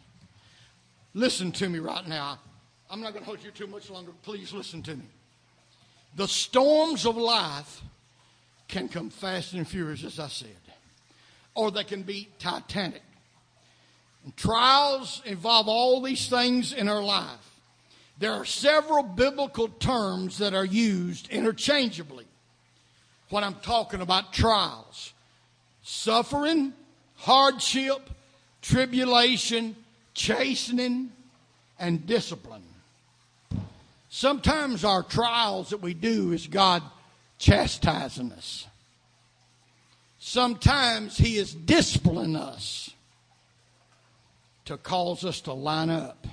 Listen 1.13 1.51
to 1.51 1.69
me 1.69 1.81
right 1.81 2.07
now. 2.07 2.39
I'm 2.89 3.01
not 3.01 3.15
going 3.15 3.25
to 3.25 3.27
hold 3.27 3.43
you 3.43 3.51
too 3.51 3.67
much 3.67 3.91
longer. 3.91 4.13
Please 4.23 4.53
listen 4.53 4.81
to 4.85 4.95
me. 4.95 5.07
The 6.15 6.29
storms 6.29 7.05
of 7.05 7.17
life 7.17 7.83
can 8.69 8.89
come 8.89 9.11
fast 9.11 9.55
and 9.55 9.67
furious, 9.67 10.05
as 10.05 10.21
I 10.21 10.29
said, 10.29 10.55
or 11.57 11.73
they 11.73 11.83
can 11.83 12.03
be 12.03 12.29
titanic. 12.39 13.03
And 14.25 14.37
trials 14.37 15.21
involve 15.25 15.67
all 15.67 16.01
these 16.01 16.29
things 16.29 16.73
in 16.73 16.89
our 16.89 17.03
life. 17.03 17.61
There 18.21 18.35
are 18.35 18.45
several 18.45 19.03
biblical 19.03 19.67
terms 19.67 20.39
that 20.39 20.55
are 20.55 20.65
used 20.65 21.29
interchangeably 21.29 22.27
when 23.31 23.43
I'm 23.43 23.57
talking 23.57 24.01
about 24.01 24.33
trials 24.33 25.13
suffering, 25.83 26.73
hardship, 27.17 28.11
tribulation, 28.63 29.77
chastening, 30.15 31.11
and 31.79 32.07
discipline. 32.07 32.63
Sometimes 34.09 34.85
our 34.85 35.03
trials 35.03 35.71
that 35.71 35.81
we 35.81 35.95
do 35.95 36.33
is 36.33 36.47
God 36.47 36.83
chastising 37.39 38.33
us. 38.33 38.67
Sometimes 40.19 41.17
He 41.17 41.37
is 41.37 41.55
disciplining 41.55 42.37
us 42.37 42.91
to 44.65 44.77
cause 44.77 45.25
us 45.25 45.41
to 45.43 45.53
line 45.53 45.91
up. 45.91 46.27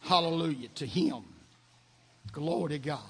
Hallelujah 0.00 0.68
to 0.74 0.86
Him. 0.86 1.22
Glory 2.32 2.70
to 2.70 2.78
God. 2.78 3.00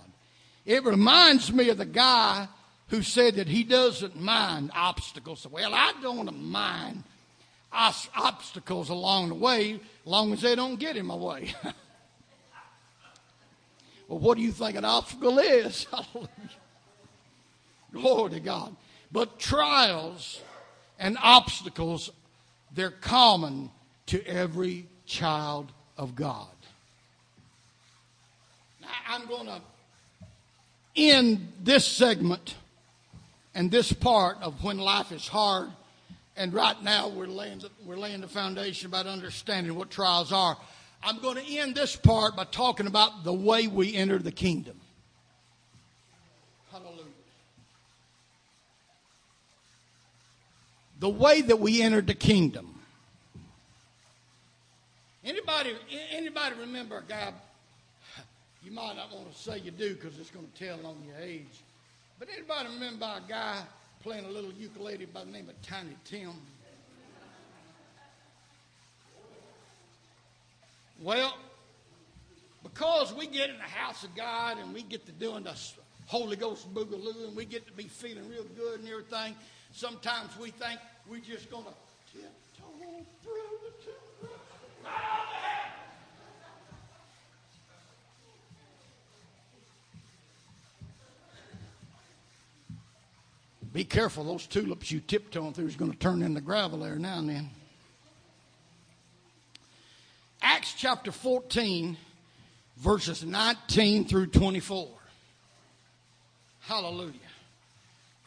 It 0.64 0.84
reminds 0.84 1.52
me 1.52 1.68
of 1.70 1.78
the 1.78 1.84
guy 1.84 2.48
who 2.88 3.02
said 3.02 3.36
that 3.36 3.48
he 3.48 3.64
doesn't 3.64 4.20
mind 4.20 4.70
obstacles. 4.74 5.46
Well, 5.50 5.74
I 5.74 5.94
don't 6.02 6.42
mind 6.42 7.04
obstacles 7.72 8.90
along 8.90 9.30
the 9.30 9.34
way, 9.34 9.80
long 10.04 10.32
as 10.32 10.42
they 10.42 10.54
don't 10.54 10.78
get 10.78 10.96
in 10.96 11.06
my 11.06 11.14
way. 11.14 11.54
well, 14.08 14.18
what 14.18 14.36
do 14.36 14.42
you 14.42 14.52
think 14.52 14.76
an 14.76 14.84
obstacle 14.84 15.38
is? 15.38 15.86
Glory 17.92 18.30
to 18.30 18.40
God. 18.40 18.76
But 19.10 19.38
trials 19.38 20.40
and 20.98 21.18
obstacles, 21.22 22.10
they're 22.74 22.90
common 22.90 23.70
to 24.06 24.26
every 24.26 24.86
child 25.06 25.72
of 25.98 26.14
God. 26.14 26.48
Now, 28.80 28.88
I'm 29.08 29.26
going 29.26 29.46
to 29.46 29.60
end 30.96 31.52
this 31.62 31.86
segment 31.86 32.54
and 33.54 33.70
this 33.70 33.92
part 33.92 34.38
of 34.40 34.64
when 34.64 34.78
life 34.78 35.12
is 35.12 35.28
hard. 35.28 35.70
And 36.36 36.54
right 36.54 36.80
now, 36.82 37.08
we're 37.08 37.26
laying, 37.26 37.58
the, 37.58 37.70
we're 37.84 37.96
laying 37.96 38.22
the 38.22 38.28
foundation 38.28 38.86
about 38.86 39.06
understanding 39.06 39.74
what 39.74 39.90
trials 39.90 40.32
are. 40.32 40.56
I'm 41.02 41.18
going 41.18 41.36
to 41.36 41.58
end 41.58 41.74
this 41.74 41.94
part 41.94 42.36
by 42.36 42.44
talking 42.44 42.86
about 42.86 43.24
the 43.24 43.34
way 43.34 43.66
we 43.66 43.94
enter 43.94 44.18
the 44.18 44.32
kingdom. 44.32 44.80
Hallelujah. 46.70 47.04
The 51.00 51.10
way 51.10 51.42
that 51.42 51.58
we 51.58 51.82
entered 51.82 52.06
the 52.06 52.14
kingdom. 52.14 52.80
Anybody, 55.24 55.74
anybody 56.12 56.54
remember 56.60 56.98
a 56.98 57.02
guy? 57.02 57.32
You 58.64 58.72
might 58.72 58.96
not 58.96 59.12
want 59.12 59.32
to 59.32 59.38
say 59.38 59.58
you 59.58 59.70
do 59.70 59.94
because 59.94 60.18
it's 60.18 60.30
going 60.30 60.46
to 60.46 60.64
tell 60.66 60.86
on 60.86 60.96
your 61.06 61.16
age. 61.20 61.62
But 62.18 62.28
anybody 62.32 62.68
remember 62.74 63.04
a 63.04 63.28
guy 63.28 63.62
playing 64.02 64.24
a 64.24 64.28
little 64.28 64.52
ukulele 64.52 65.06
by 65.06 65.24
the 65.24 65.30
name 65.30 65.48
of 65.48 65.60
Tiny 65.62 65.96
Tim? 66.04 66.32
Well, 71.00 71.36
because 72.62 73.14
we 73.14 73.26
get 73.26 73.50
in 73.50 73.56
the 73.56 73.62
house 73.62 74.02
of 74.04 74.14
God 74.16 74.58
and 74.58 74.74
we 74.74 74.82
get 74.82 75.06
to 75.06 75.12
doing 75.12 75.44
the 75.44 75.56
Holy 76.06 76.36
Ghost 76.36 76.72
boogaloo 76.74 77.28
and 77.28 77.36
we 77.36 77.44
get 77.44 77.66
to 77.66 77.72
be 77.72 77.84
feeling 77.84 78.28
real 78.28 78.44
good 78.56 78.80
and 78.80 78.88
everything, 78.88 79.34
sometimes 79.72 80.36
we 80.40 80.50
think 80.50 80.80
we're 81.08 81.20
just 81.20 81.50
going 81.50 81.64
to 81.64 81.72
tiptoe 82.12 83.04
through 83.22 83.58
the. 83.64 85.31
Be 93.72 93.84
careful, 93.84 94.24
those 94.24 94.46
tulips 94.46 94.90
you 94.90 95.00
tiptoeing 95.00 95.54
through 95.54 95.66
is 95.66 95.76
going 95.76 95.92
to 95.92 95.98
turn 95.98 96.22
into 96.22 96.40
gravel 96.40 96.80
there 96.80 96.96
now 96.96 97.18
and 97.18 97.28
then. 97.28 97.50
Acts 100.42 100.74
chapter 100.76 101.10
14, 101.10 101.96
verses 102.76 103.24
19 103.24 104.04
through 104.04 104.26
24. 104.26 104.88
Hallelujah. 106.60 107.12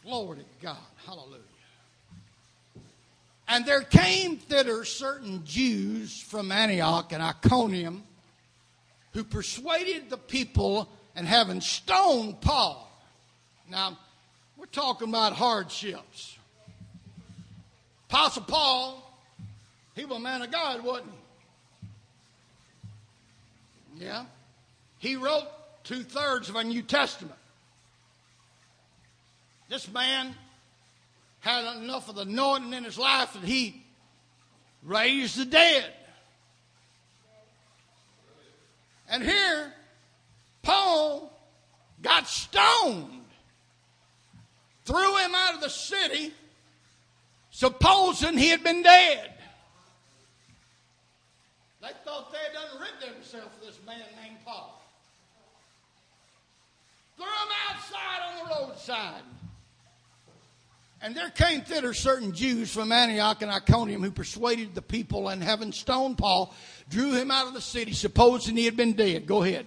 Glory 0.02 0.38
to 0.38 0.44
God. 0.62 0.76
Hallelujah. 1.04 1.40
And 3.48 3.64
there 3.64 3.82
came 3.82 4.38
thither 4.38 4.84
certain 4.84 5.44
Jews 5.44 6.20
from 6.20 6.50
Antioch 6.50 7.12
and 7.12 7.22
Iconium 7.22 8.02
who 9.12 9.22
persuaded 9.22 10.10
the 10.10 10.16
people 10.16 10.88
and 11.14 11.26
having 11.26 11.60
stoned 11.60 12.40
Paul. 12.40 12.90
Now, 13.70 13.96
we're 14.66 14.82
talking 14.82 15.08
about 15.08 15.32
hardships. 15.32 16.38
Apostle 18.08 18.42
Paul, 18.42 19.02
he 19.94 20.04
was 20.04 20.18
a 20.18 20.20
man 20.20 20.42
of 20.42 20.50
God, 20.50 20.84
wasn't 20.84 21.10
he? 23.98 24.04
Yeah. 24.04 24.24
He 24.98 25.16
wrote 25.16 25.44
two 25.84 26.02
thirds 26.02 26.48
of 26.48 26.56
our 26.56 26.64
New 26.64 26.82
Testament. 26.82 27.38
This 29.68 29.90
man 29.92 30.34
had 31.40 31.76
enough 31.76 32.08
of 32.08 32.16
the 32.16 32.22
anointing 32.22 32.72
in 32.72 32.84
his 32.84 32.98
life 32.98 33.32
that 33.34 33.44
he 33.44 33.82
raised 34.82 35.38
the 35.38 35.44
dead. 35.44 35.84
And 39.08 39.22
here, 39.22 39.72
Paul 40.62 41.32
got 42.02 42.26
stoned 42.26 43.25
threw 44.86 45.16
him 45.18 45.34
out 45.34 45.54
of 45.54 45.60
the 45.60 45.68
city, 45.68 46.32
supposing 47.50 48.38
he 48.38 48.48
had 48.48 48.62
been 48.62 48.82
dead. 48.82 49.32
They 51.82 51.88
thought 52.04 52.32
they 52.32 52.38
had 52.38 52.52
done 52.52 52.80
rid 52.80 53.14
themselves 53.14 53.54
of 53.60 53.66
this 53.66 53.78
man 53.86 53.98
named 54.22 54.38
Paul. 54.44 54.82
Threw 57.16 57.26
him 57.26 57.32
outside 57.68 58.20
on 58.28 58.48
the 58.48 58.54
roadside. 58.54 59.22
And 61.02 61.14
there 61.14 61.30
came 61.30 61.60
thither 61.60 61.92
certain 61.92 62.32
Jews 62.32 62.72
from 62.72 62.90
Antioch 62.90 63.42
and 63.42 63.50
Iconium 63.50 64.02
who 64.02 64.10
persuaded 64.10 64.74
the 64.74 64.82
people 64.82 65.28
and 65.28 65.42
having 65.42 65.72
stoned 65.72 66.18
Paul, 66.18 66.54
drew 66.88 67.12
him 67.12 67.30
out 67.30 67.46
of 67.46 67.54
the 67.54 67.60
city, 67.60 67.92
supposing 67.92 68.56
he 68.56 68.64
had 68.64 68.76
been 68.76 68.94
dead. 68.94 69.26
Go 69.26 69.42
ahead. 69.42 69.66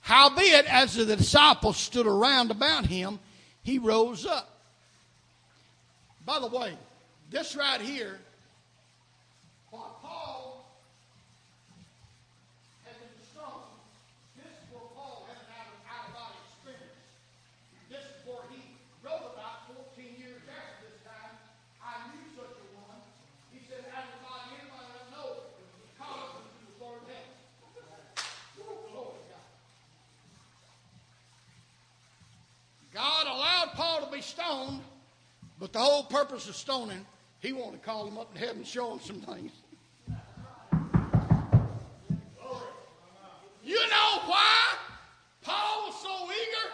Howbeit, 0.00 0.66
as 0.66 0.94
the 0.94 1.16
disciples 1.16 1.76
stood 1.76 2.06
around 2.06 2.50
about 2.50 2.86
him, 2.86 3.18
he 3.64 3.78
rose 3.78 4.24
up. 4.24 4.50
By 6.24 6.38
the 6.38 6.46
way, 6.46 6.76
this 7.30 7.56
right 7.56 7.80
here, 7.80 8.18
while 9.70 9.98
Paul 10.00 10.64
had 12.84 12.94
been 13.00 13.18
stoned, 13.32 13.74
this 14.36 14.52
is 14.52 14.64
where 14.70 14.88
Paul 14.94 15.26
had 15.28 15.40
an 15.40 15.80
out 15.90 16.08
of 16.08 16.14
body 16.14 16.38
experience. 16.48 17.00
This 17.90 18.04
is 18.04 18.20
where 18.28 18.44
he 18.52 18.60
wrote 19.04 19.36
about 19.36 19.68
14 19.96 20.00
years 20.16 20.44
after 20.48 20.88
this 20.88 21.00
time. 21.04 21.32
I 21.80 22.08
knew 22.12 22.24
such 22.36 22.56
a 22.56 22.66
one. 22.78 23.00
He 23.52 23.60
said, 23.68 23.84
out 23.92 24.08
of 24.08 24.20
body, 24.24 24.60
anybody 24.60 24.88
that 24.96 25.08
knows, 25.12 25.44
it 25.60 25.68
was 25.76 25.92
caught 26.00 26.40
into 26.40 26.56
the 26.68 26.72
third 26.80 27.04
heaven. 27.08 27.36
Glory 28.56 29.24
God. 29.28 29.48
God 32.94 33.26
allowed 33.26 33.74
Paul 33.74 34.06
to 34.06 34.10
be 34.12 34.13
stoned, 34.24 34.80
but 35.58 35.72
the 35.72 35.78
whole 35.78 36.04
purpose 36.04 36.48
of 36.48 36.56
stoning, 36.56 37.06
he 37.40 37.52
wanted 37.52 37.82
to 37.82 37.86
call 37.86 38.06
him 38.06 38.18
up 38.18 38.34
in 38.34 38.40
heaven 38.40 38.56
and 38.58 38.66
show 38.66 38.92
him 38.92 39.00
some 39.00 39.20
things. 39.20 39.52
You 43.62 43.80
know 43.88 44.20
why 44.26 44.76
Paul 45.42 45.86
was 45.86 45.96
so 46.02 46.14
eager 46.28 46.66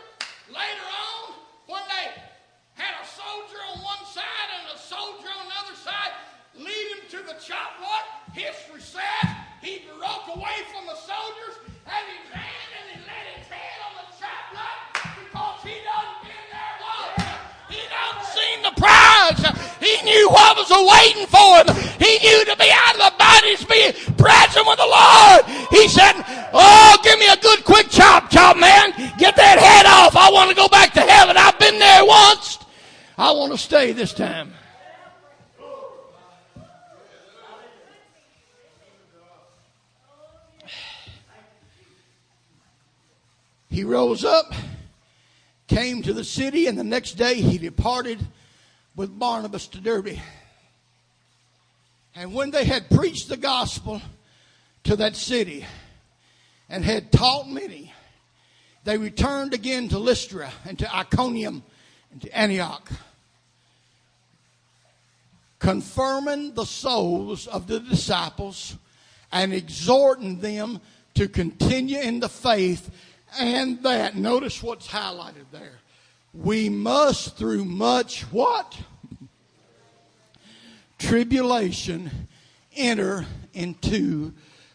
later 0.48 0.86
on 0.90 1.34
when 1.66 1.82
they 1.86 2.10
had 2.74 2.94
a 3.02 3.06
soldier 3.06 3.62
on 3.72 3.82
one 3.82 4.04
side 4.06 4.48
and 4.58 4.74
a 4.74 4.78
soldier 4.78 5.28
on 5.28 5.46
the 5.46 5.54
other 5.66 5.76
side 5.76 6.10
lead 6.56 6.86
him 6.96 7.02
to 7.10 7.18
the 7.26 7.38
chop 7.40 7.78
block? 7.78 8.34
History 8.34 8.80
says 8.80 9.30
he 9.62 9.82
broke 9.86 10.34
away 10.34 10.66
from 10.74 10.86
the 10.86 10.96
soldiers 10.96 11.62
and 11.86 12.04
he 12.10 12.18
ran 12.34 12.59
He 20.00 20.06
knew 20.06 20.28
what 20.30 20.56
was 20.56 20.70
awaiting 20.70 21.26
for 21.26 21.58
him. 21.60 21.76
He 21.98 22.18
knew 22.18 22.44
to 22.46 22.56
be 22.56 22.70
out 22.72 22.94
of 22.94 23.00
the 23.00 23.14
body 23.18 23.56
to 23.56 23.66
be 23.66 24.12
present 24.16 24.66
with 24.66 24.78
the 24.78 24.86
Lord. 24.86 25.44
He 25.70 25.88
said, 25.88 26.12
Oh, 26.52 26.98
give 27.02 27.18
me 27.18 27.28
a 27.28 27.36
good 27.36 27.64
quick 27.64 27.90
chop, 27.90 28.30
chop, 28.30 28.56
man. 28.56 28.92
Get 29.18 29.36
that 29.36 29.58
head 29.58 29.86
off. 29.86 30.16
I 30.16 30.30
want 30.30 30.50
to 30.50 30.56
go 30.56 30.68
back 30.68 30.92
to 30.94 31.00
heaven. 31.00 31.36
I've 31.36 31.58
been 31.58 31.78
there 31.78 32.04
once. 32.04 32.58
I 33.18 33.30
want 33.32 33.52
to 33.52 33.58
stay 33.58 33.92
this 33.92 34.14
time. 34.14 34.54
He 43.68 43.84
rose 43.84 44.24
up, 44.24 44.52
came 45.68 46.02
to 46.02 46.12
the 46.12 46.24
city, 46.24 46.66
and 46.66 46.76
the 46.76 46.82
next 46.82 47.12
day 47.12 47.34
he 47.34 47.56
departed 47.56 48.18
with 48.96 49.18
Barnabas 49.18 49.66
to 49.68 49.80
Derbe. 49.80 50.18
And 52.14 52.34
when 52.34 52.50
they 52.50 52.64
had 52.64 52.90
preached 52.90 53.28
the 53.28 53.36
gospel 53.36 54.02
to 54.84 54.96
that 54.96 55.16
city 55.16 55.64
and 56.68 56.84
had 56.84 57.12
taught 57.12 57.48
many, 57.48 57.92
they 58.84 58.96
returned 58.96 59.54
again 59.54 59.88
to 59.88 59.98
Lystra 59.98 60.50
and 60.66 60.78
to 60.78 60.94
Iconium 60.94 61.62
and 62.10 62.22
to 62.22 62.36
Antioch, 62.36 62.90
confirming 65.58 66.54
the 66.54 66.64
souls 66.64 67.46
of 67.46 67.66
the 67.66 67.80
disciples 67.80 68.76
and 69.30 69.52
exhorting 69.52 70.40
them 70.40 70.80
to 71.14 71.28
continue 71.28 72.00
in 72.00 72.20
the 72.20 72.28
faith 72.28 72.90
and 73.38 73.82
that. 73.82 74.16
Notice 74.16 74.62
what's 74.62 74.88
highlighted 74.88 75.46
there. 75.52 75.79
We 76.32 76.68
must 76.68 77.36
through 77.36 77.64
much 77.64 78.22
what? 78.24 78.78
Tribulation 80.98 82.28
enter 82.76 83.26
into 83.52 84.32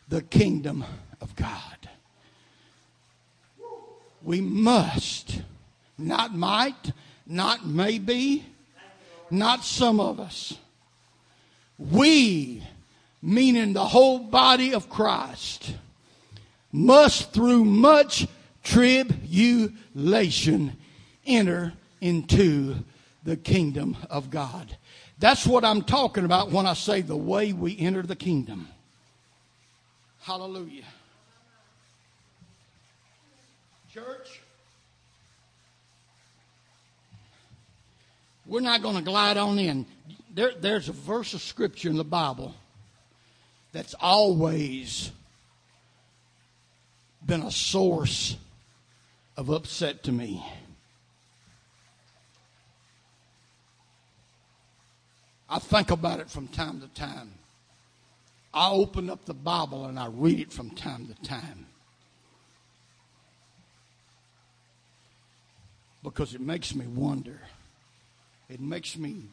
the 0.09 0.21
kingdom 0.21 0.83
of 1.21 1.35
God. 1.35 1.89
We 4.21 4.41
must, 4.41 5.41
not 5.97 6.35
might, 6.35 6.91
not 7.27 7.65
maybe, 7.65 8.45
not 9.31 9.63
some 9.63 9.99
of 9.99 10.19
us. 10.19 10.55
We, 11.77 12.63
meaning 13.21 13.73
the 13.73 13.85
whole 13.85 14.19
body 14.19 14.73
of 14.73 14.89
Christ, 14.89 15.73
must 16.71 17.33
through 17.33 17.65
much 17.65 18.27
tribulation 18.63 20.77
enter 21.25 21.73
into 22.01 22.75
the 23.23 23.35
kingdom 23.35 23.97
of 24.09 24.29
God. 24.29 24.77
That's 25.17 25.45
what 25.47 25.63
I'm 25.63 25.81
talking 25.81 26.25
about 26.25 26.51
when 26.51 26.65
I 26.65 26.73
say 26.73 27.01
the 27.01 27.15
way 27.15 27.53
we 27.53 27.77
enter 27.79 28.03
the 28.03 28.15
kingdom. 28.15 28.67
Hallelujah. 30.21 30.83
Church, 33.93 34.41
we're 38.45 38.59
not 38.59 38.81
going 38.81 38.97
to 38.97 39.01
glide 39.01 39.37
on 39.37 39.57
in. 39.57 39.85
There, 40.33 40.51
there's 40.59 40.89
a 40.89 40.93
verse 40.93 41.33
of 41.33 41.41
scripture 41.41 41.89
in 41.89 41.95
the 41.95 42.03
Bible 42.03 42.53
that's 43.71 43.95
always 43.99 45.11
been 47.25 47.41
a 47.41 47.51
source 47.51 48.35
of 49.37 49.49
upset 49.49 50.03
to 50.03 50.11
me. 50.11 50.43
I 55.49 55.59
think 55.59 55.91
about 55.91 56.19
it 56.19 56.29
from 56.29 56.47
time 56.47 56.81
to 56.81 56.87
time. 56.99 57.31
I 58.53 58.71
open 58.71 59.09
up 59.09 59.25
the 59.25 59.33
Bible 59.33 59.85
and 59.85 59.99
I 59.99 60.07
read 60.07 60.39
it 60.39 60.51
from 60.51 60.71
time 60.71 61.07
to 61.07 61.27
time. 61.27 61.67
Because 66.01 66.33
it 66.33 66.41
makes 66.41 66.73
me 66.73 66.85
wonder. 66.87 67.39
It 68.49 68.59
makes 68.59 68.97
me 68.97 69.23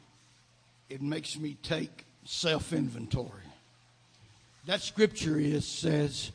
it 0.88 1.00
makes 1.00 1.38
me 1.38 1.56
take 1.62 2.04
self-inventory. 2.24 3.30
That 4.66 4.82
scripture 4.82 5.38
is 5.38 5.66
says 5.66 6.30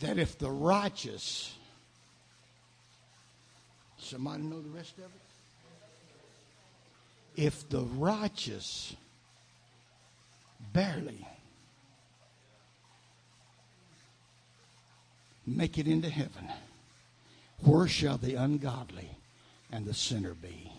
that 0.00 0.18
if 0.18 0.38
the 0.38 0.50
righteous 0.50 1.54
somebody 3.98 4.42
know 4.42 4.60
the 4.60 4.70
rest 4.70 4.98
of 4.98 5.04
it? 5.04 5.31
If 7.36 7.68
the 7.68 7.80
righteous 7.80 8.94
barely 10.72 11.26
make 15.46 15.78
it 15.78 15.86
into 15.86 16.08
heaven, 16.08 16.48
where 17.64 17.88
shall 17.88 18.16
the 18.18 18.34
ungodly 18.34 19.10
and 19.70 19.84
the 19.84 19.94
sinner 19.94 20.34
be? 20.34 20.70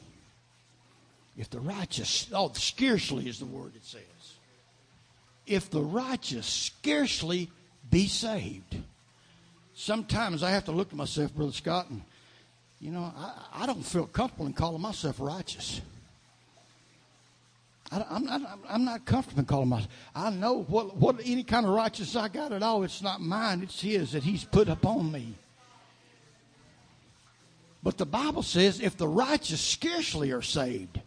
If 1.38 1.50
the 1.50 1.60
righteous, 1.60 2.28
oh, 2.34 2.52
scarcely 2.54 3.28
is 3.28 3.40
the 3.40 3.46
word 3.46 3.76
it 3.76 3.86
says. 3.86 4.02
If 5.46 5.70
the 5.70 5.82
righteous 5.82 6.46
scarcely 6.46 7.50
be 7.90 8.08
saved. 8.08 8.78
Sometimes 9.76 10.44
I 10.44 10.52
have 10.52 10.66
to 10.66 10.72
look 10.72 10.90
at 10.90 10.96
myself, 10.96 11.34
Brother 11.36 11.52
Scott, 11.52 11.90
and, 11.90 12.02
you 12.80 12.92
know, 12.92 13.12
I, 13.16 13.64
I 13.64 13.66
don't 13.66 13.84
feel 13.84 14.06
comfortable 14.06 14.46
in 14.46 14.54
calling 14.54 14.82
myself 14.82 15.18
righteous. 15.20 15.82
I, 17.94 18.16
am 18.16 18.26
not, 18.26 18.60
I'm 18.68 18.86
not 18.86 19.06
comfortable 19.06 19.44
calling 19.44 19.70
myself. 19.70 19.92
I 20.16 20.32
know 20.32 20.64
what, 20.64 20.96
what 20.98 21.20
any 21.24 21.44
kind 21.44 21.66
of 21.66 21.74
righteousness 21.74 22.16
I 22.16 22.28
got 22.28 22.52
at 22.52 22.64
all, 22.64 22.84
it's 22.84 23.02
not 23.02 23.22
mine, 23.22 23.62
it's 23.62 23.80
His 23.80 24.14
that 24.14 24.24
He's 24.24 24.44
put 24.44 24.68
upon 24.68 25.12
me. 25.12 25.36
But 27.84 27.98
the 27.98 28.06
Bible 28.06 28.44
says 28.44 28.80
if 28.80 28.98
the 28.98 29.08
righteous 29.08 29.62
scarcely 29.62 30.32
are 30.32 30.42
saved, 30.42 31.00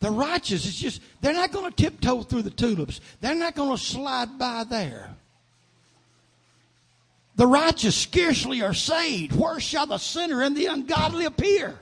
the 0.00 0.10
righteous 0.10 0.66
is 0.66 0.76
just, 0.76 1.00
they're 1.20 1.32
not 1.32 1.52
going 1.52 1.72
to 1.72 1.76
tiptoe 1.76 2.22
through 2.22 2.42
the 2.42 2.50
tulips. 2.50 3.00
They're 3.20 3.34
not 3.34 3.54
going 3.54 3.76
to 3.76 3.82
slide 3.82 4.38
by 4.38 4.64
there. 4.64 5.10
The 7.36 7.46
righteous 7.46 7.96
scarcely 7.96 8.62
are 8.62 8.74
saved. 8.74 9.34
Where 9.34 9.60
shall 9.60 9.86
the 9.86 9.98
sinner 9.98 10.42
and 10.42 10.56
the 10.56 10.66
ungodly 10.66 11.24
appear? 11.24 11.78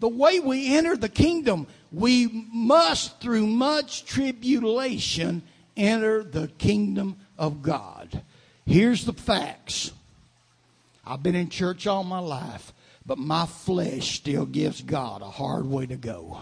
The 0.00 0.08
way 0.08 0.40
we 0.40 0.76
enter 0.76 0.96
the 0.96 1.08
kingdom, 1.08 1.66
we 1.94 2.46
must, 2.52 3.20
through 3.20 3.46
much 3.46 4.04
tribulation, 4.04 5.42
enter 5.76 6.22
the 6.22 6.48
kingdom 6.58 7.16
of 7.38 7.62
God. 7.62 8.22
Here's 8.66 9.04
the 9.04 9.12
facts. 9.12 9.92
I've 11.06 11.22
been 11.22 11.34
in 11.34 11.50
church 11.50 11.86
all 11.86 12.04
my 12.04 12.18
life, 12.18 12.72
but 13.04 13.18
my 13.18 13.46
flesh 13.46 14.16
still 14.16 14.46
gives 14.46 14.80
God 14.80 15.22
a 15.22 15.30
hard 15.30 15.66
way 15.66 15.86
to 15.86 15.96
go. 15.96 16.40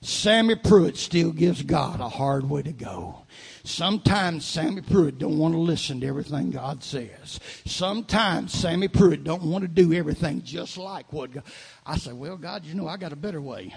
Sammy 0.00 0.54
Pruitt 0.54 0.98
still 0.98 1.32
gives 1.32 1.62
God 1.62 2.00
a 2.00 2.08
hard 2.10 2.48
way 2.48 2.62
to 2.62 2.72
go. 2.72 3.24
Sometimes 3.64 4.44
Sammy 4.44 4.82
Pruitt 4.82 5.18
don't 5.18 5.38
want 5.38 5.54
to 5.54 5.58
listen 5.58 6.00
to 6.00 6.06
everything 6.06 6.50
God 6.50 6.84
says. 6.84 7.40
Sometimes 7.64 8.52
Sammy 8.52 8.88
Pruitt 8.88 9.24
don't 9.24 9.44
want 9.44 9.62
to 9.62 9.68
do 9.68 9.94
everything 9.94 10.42
just 10.42 10.76
like 10.76 11.10
what 11.10 11.32
God. 11.32 11.44
I 11.86 11.96
say, 11.96 12.12
well, 12.12 12.36
God, 12.36 12.66
you 12.66 12.74
know, 12.74 12.86
I 12.86 12.98
got 12.98 13.14
a 13.14 13.16
better 13.16 13.40
way. 13.40 13.74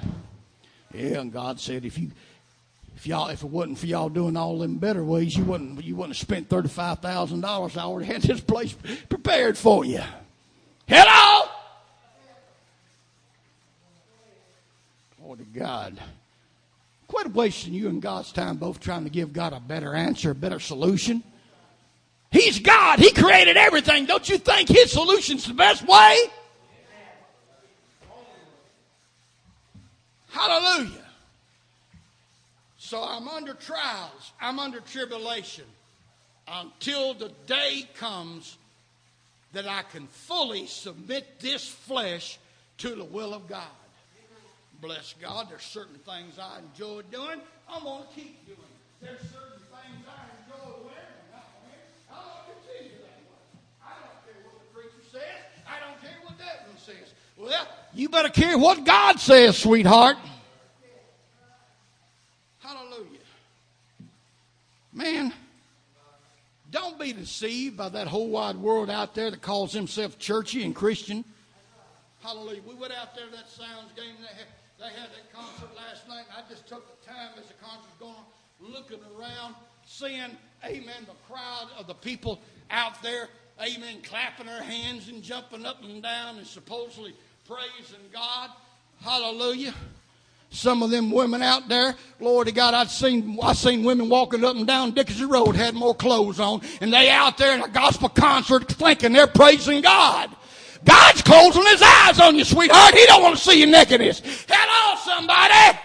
Yeah, 0.94 1.20
and 1.20 1.32
God 1.32 1.60
said, 1.60 1.86
if 1.86 1.98
you, 1.98 2.12
if 2.96 3.06
y'all, 3.06 3.28
if 3.28 3.44
it 3.44 3.50
wasn't 3.50 3.78
for 3.78 3.86
y'all 3.86 4.10
doing 4.10 4.38
all 4.38 4.58
them 4.58 4.78
better 4.78 5.04
ways, 5.04 5.36
you 5.36 5.44
wouldn't, 5.44 5.84
you 5.84 5.96
wouldn't 5.96 6.16
have 6.16 6.22
spent 6.22 6.50
thirty-five 6.50 7.00
thousand 7.00 7.42
dollars. 7.42 7.78
I 7.78 7.84
already 7.84 8.08
had 8.12 8.22
this 8.22 8.40
place 8.40 8.76
prepared 9.10 9.58
for 9.58 9.86
you. 9.86 10.02
Hello. 10.88 11.50
Glory 15.22 15.38
to 15.40 15.60
God. 15.60 16.00
Quit 17.08 17.34
wasting 17.34 17.74
you 17.74 17.90
and 17.90 18.02
God's 18.02 18.32
time 18.32 18.58
both 18.58 18.80
trying 18.80 19.04
to 19.04 19.10
give 19.10 19.34
God 19.34 19.54
a 19.54 19.60
better 19.60 19.94
answer, 19.94 20.32
a 20.32 20.36
better 20.36 20.60
solution. 20.60 21.24
He's 22.32 22.60
God. 22.60 23.00
He 23.00 23.12
created 23.12 23.58
everything. 23.58 24.06
Don't 24.06 24.28
you 24.28 24.38
think 24.38 24.70
His 24.70 24.92
solution's 24.92 25.46
the 25.46 25.54
best 25.54 25.88
way? 25.88 26.18
Hallelujah. 30.38 31.06
So 32.78 33.04
I'm 33.04 33.28
under 33.28 33.54
trials. 33.54 34.32
I'm 34.40 34.60
under 34.60 34.80
tribulation 34.80 35.66
until 36.48 37.14
the 37.14 37.32
day 37.48 37.90
comes 37.96 38.58
that 39.54 39.68
I 39.68 39.82
can 39.84 40.08
fully 40.08 40.68
submit 40.68 41.40
this 41.40 41.68
flesh 41.68 42.38
to 42.78 42.96
the 42.96 43.04
will 43.04 43.34
of 43.34 43.48
God 43.48 43.64
bless 44.82 45.16
God, 45.20 45.48
there's 45.50 45.64
certain 45.64 45.98
things 46.06 46.38
I 46.40 46.60
enjoy 46.60 47.02
doing. 47.12 47.42
I'm 47.70 47.84
going 47.84 48.04
to 48.04 48.14
keep 48.14 48.46
doing. 48.46 48.58
It. 48.58 49.06
There's 49.06 49.22
certain 49.34 49.62
things 49.74 50.06
I 50.06 50.22
enjoy 50.38 50.86
wearing. 50.86 51.18
I'm 51.34 52.14
going 52.14 52.38
to 52.38 52.54
continue 52.54 52.98
that 53.02 53.22
way. 53.26 53.58
I 53.82 53.94
don't 54.06 54.22
care 54.26 54.40
what 54.46 54.58
the 54.62 54.70
preacher 54.74 55.04
says. 55.12 55.42
I 55.66 55.82
don't 55.82 56.00
care 56.02 56.18
what 56.24 56.38
that 56.38 56.68
one 56.70 56.78
says. 56.78 57.14
Well, 57.38 57.68
you 57.98 58.10
better 58.10 58.30
care 58.30 58.58
what 58.58 58.86
God 58.86 59.20
says, 59.20 59.58
sweetheart. 59.58 60.18
Hallelujah. 62.60 63.20
Man, 64.94 65.34
don't 66.70 67.00
be 67.00 67.14
deceived 67.14 67.76
by 67.78 67.90
that 67.90 68.08
whole 68.08 68.30
wide 68.30 68.58
world 68.58 68.90
out 68.90 69.16
there 69.16 69.32
that 69.32 69.42
calls 69.42 69.74
himself 69.74 70.20
churchy 70.20 70.64
and 70.64 70.76
Christian. 70.76 71.26
Hallelujah. 72.22 72.62
We 72.68 72.76
went 72.76 72.94
out 72.94 73.16
there 73.16 73.26
to 73.26 73.32
that 73.32 73.50
Sounds 73.50 73.92
game. 73.96 74.16
They 74.80 74.86
had 74.86 75.10
that 75.10 75.34
concert 75.34 75.76
last 75.76 76.08
night, 76.08 76.26
and 76.30 76.46
I 76.46 76.50
just 76.50 76.68
took 76.68 77.02
the 77.02 77.08
time 77.08 77.32
as 77.40 77.48
the 77.48 77.54
concert 77.56 77.88
was 78.00 78.00
going 78.00 78.14
on, 78.14 78.74
looking 78.74 79.00
around, 79.18 79.56
seeing, 79.86 80.38
amen, 80.64 81.08
the 81.08 81.34
crowd 81.34 81.70
of 81.80 81.88
the 81.88 81.96
people 81.96 82.42
out 82.70 83.02
there, 83.02 83.30
amen, 83.60 84.02
clapping 84.04 84.46
their 84.46 84.62
hands 84.62 85.08
and 85.08 85.24
jumping 85.24 85.66
up 85.66 85.84
and 85.84 86.04
down 86.04 86.38
and 86.38 86.46
supposedly 86.46 87.16
praising 87.48 88.04
God. 88.12 88.50
Hallelujah. 89.02 89.74
Some 90.50 90.84
of 90.84 90.92
them 90.92 91.12
women 91.12 91.42
out 91.42 91.70
there, 91.70 91.96
Lord 92.20 92.48
to 92.48 92.54
God, 92.54 92.74
I've 92.74 92.92
seen 92.92 93.38
I 93.42 93.54
seen 93.54 93.86
women 93.86 94.10
walking 94.10 94.44
up 94.44 94.58
and 94.58 94.68
down 94.68 94.92
Dickerson 94.92 95.30
Road 95.30 95.56
had 95.56 95.74
more 95.74 95.96
clothes 95.96 96.42
on, 96.42 96.62
and 96.82 96.92
they 96.92 97.10
out 97.10 97.38
there 97.38 97.54
in 97.54 97.62
a 97.62 97.70
gospel 97.70 98.10
concert 98.10 98.68
thinking 98.68 99.14
they're 99.14 99.28
praising 99.28 99.82
God. 99.82 100.30
God's 100.84 101.22
closing 101.22 101.66
his 101.68 101.82
eyes 101.82 102.20
on 102.20 102.36
you, 102.36 102.44
sweetheart. 102.44 102.94
He 102.94 103.06
don't 103.06 103.24
want 103.24 103.38
to 103.38 103.42
see 103.42 103.60
your 103.60 103.70
nakedness. 103.70 104.22
Hello, 104.48 104.98
somebody. 105.06 105.80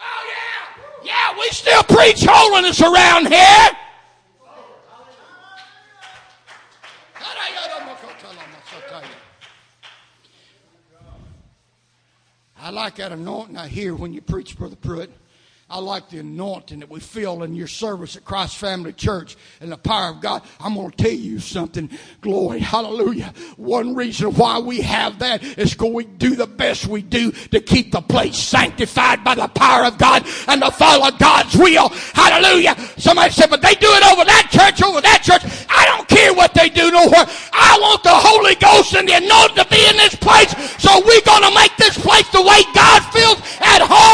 Oh 0.00 0.28
yeah. 0.28 1.04
Yeah, 1.04 1.40
we 1.40 1.48
still 1.50 1.82
preach 1.82 2.24
holiness 2.24 2.80
around 2.80 3.26
here. 3.26 3.71
I 12.62 12.70
like 12.70 12.94
that 12.96 13.10
anointing 13.10 13.56
I 13.56 13.66
hear 13.66 13.92
when 13.92 14.12
you 14.12 14.20
preach, 14.20 14.56
Brother 14.56 14.76
Pruitt. 14.76 15.10
I 15.68 15.78
like 15.78 16.10
the 16.10 16.18
anointing 16.18 16.80
that 16.80 16.90
we 16.90 17.00
feel 17.00 17.42
in 17.42 17.54
your 17.54 17.66
service 17.66 18.14
at 18.14 18.26
Christ 18.26 18.58
Family 18.58 18.92
Church 18.92 19.36
and 19.60 19.72
the 19.72 19.78
power 19.78 20.10
of 20.10 20.20
God. 20.20 20.42
I'm 20.60 20.74
going 20.74 20.90
to 20.90 20.96
tell 20.96 21.10
you 21.10 21.38
something. 21.38 21.90
Glory. 22.20 22.58
Hallelujah. 22.60 23.32
One 23.56 23.94
reason 23.94 24.34
why 24.34 24.58
we 24.58 24.82
have 24.82 25.18
that 25.20 25.42
is 25.42 25.72
because 25.72 25.92
we 25.92 26.04
do 26.04 26.36
the 26.36 26.46
best 26.46 26.86
we 26.86 27.00
do 27.00 27.32
to 27.32 27.60
keep 27.60 27.90
the 27.90 28.02
place 28.02 28.36
sanctified 28.36 29.24
by 29.24 29.34
the 29.34 29.48
power 29.48 29.86
of 29.86 29.96
God 29.96 30.26
and 30.46 30.62
to 30.62 30.70
follow 30.70 31.10
God's 31.10 31.56
will. 31.56 31.88
Hallelujah. 31.88 32.76
Somebody 32.98 33.32
said, 33.32 33.48
but 33.48 33.62
they 33.62 33.74
do 33.74 33.88
it 33.88 34.12
over 34.12 34.26
that 34.26 34.50
church, 34.52 34.86
over 34.86 35.00
that 35.00 35.22
church. 35.22 35.42
I 35.70 35.86
don't 35.86 36.06
care 36.06 36.34
what 36.34 36.52
they 36.52 36.68
do 36.68 36.90
nowhere. 36.90 37.26
The 38.02 38.10
Holy 38.12 38.54
Ghost 38.56 38.94
and 38.94 39.08
the 39.08 39.14
anointing 39.14 39.56
to 39.56 39.66
be 39.70 39.80
in 39.88 39.96
this 39.96 40.14
place. 40.14 40.50
So 40.82 40.90
we're 41.06 41.22
going 41.22 41.46
to 41.46 41.54
make 41.54 41.74
this 41.76 41.96
place 41.96 42.28
the 42.30 42.42
way 42.42 42.62
God 42.74 43.00
feels 43.14 43.38
at 43.60 43.82
home 43.82 44.11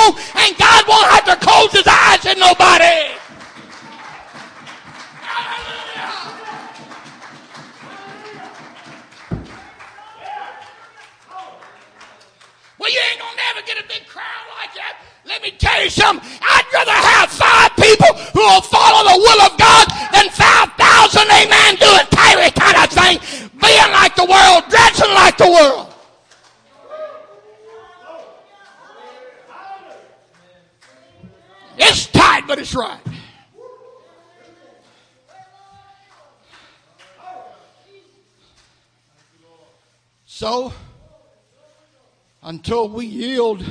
until 42.49 42.89
we 42.89 43.05
yield, 43.05 43.63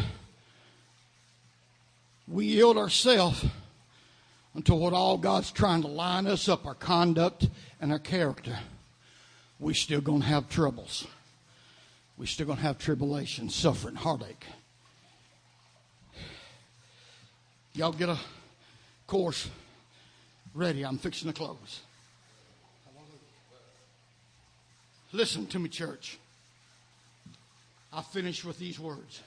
we 2.28 2.46
yield 2.46 2.78
ourselves 2.78 3.44
until 4.54 4.78
what 4.78 4.94
all 4.94 5.18
God's 5.18 5.52
trying 5.52 5.82
to 5.82 5.88
line 5.88 6.28
us 6.28 6.48
up, 6.48 6.64
our 6.68 6.76
conduct 6.76 7.50
and 7.82 7.92
our 7.92 7.98
character, 7.98 8.56
we 9.60 9.74
still 9.74 10.00
gonna 10.00 10.26
have 10.26 10.48
troubles. 10.48 11.08
We 12.18 12.28
still 12.28 12.46
gonna 12.46 12.62
have 12.62 12.78
tribulation, 12.78 13.50
suffering, 13.50 13.96
heartache. 13.96 14.46
Y'all 17.74 17.92
get 17.92 18.10
a 18.10 18.20
course 19.08 19.50
ready. 20.54 20.84
I'm 20.84 21.00
fixing 21.00 21.32
to 21.32 21.34
close. 21.34 21.82
Listen 25.12 25.48
to 25.48 25.58
me, 25.58 25.68
church. 25.68 26.20
I 27.98 28.04
finish 28.04 28.46
with 28.46 28.60
these 28.60 28.80
words. 28.80 29.24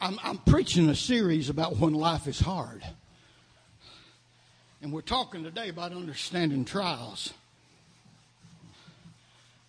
I'm, 0.00 0.18
I'm, 0.24 0.38
preaching 0.38 0.88
a 0.88 0.96
series 0.96 1.48
about 1.48 1.76
when 1.76 1.94
life 1.94 2.26
is 2.26 2.40
hard. 2.40 2.82
And 4.82 4.92
we're 4.92 5.02
talking 5.02 5.44
today 5.44 5.68
about 5.68 5.92
understanding 5.92 6.64
trials. 6.64 7.32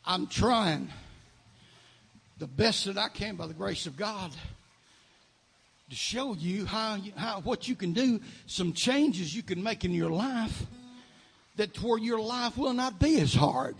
I'm 0.03 0.25
trying 0.25 0.89
the 2.39 2.47
best 2.47 2.85
that 2.85 2.97
I 2.97 3.09
can 3.09 3.35
by 3.35 3.45
the 3.45 3.53
grace 3.53 3.85
of 3.85 3.95
God 3.95 4.31
to 5.91 5.95
show 5.95 6.33
you 6.33 6.65
how, 6.65 6.97
how 7.15 7.41
what 7.41 7.67
you 7.67 7.75
can 7.75 7.93
do, 7.93 8.21
some 8.47 8.73
changes 8.73 9.35
you 9.35 9.43
can 9.43 9.61
make 9.61 9.85
in 9.85 9.91
your 9.91 10.09
life 10.09 10.65
that 11.55 11.81
where 11.81 11.97
your 11.97 12.19
life 12.19 12.57
will 12.57 12.73
not 12.73 12.99
be 12.99 13.19
as 13.19 13.33
hard. 13.33 13.75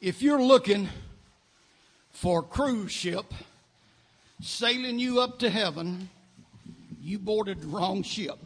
If 0.00 0.22
you're 0.22 0.42
looking 0.42 0.88
for 2.12 2.40
a 2.40 2.42
cruise 2.42 2.92
ship 2.92 3.34
sailing 4.40 4.98
you 4.98 5.20
up 5.20 5.40
to 5.40 5.50
heaven, 5.50 6.08
you 7.02 7.18
boarded 7.18 7.60
the 7.60 7.66
wrong 7.66 8.02
ship. 8.02 8.38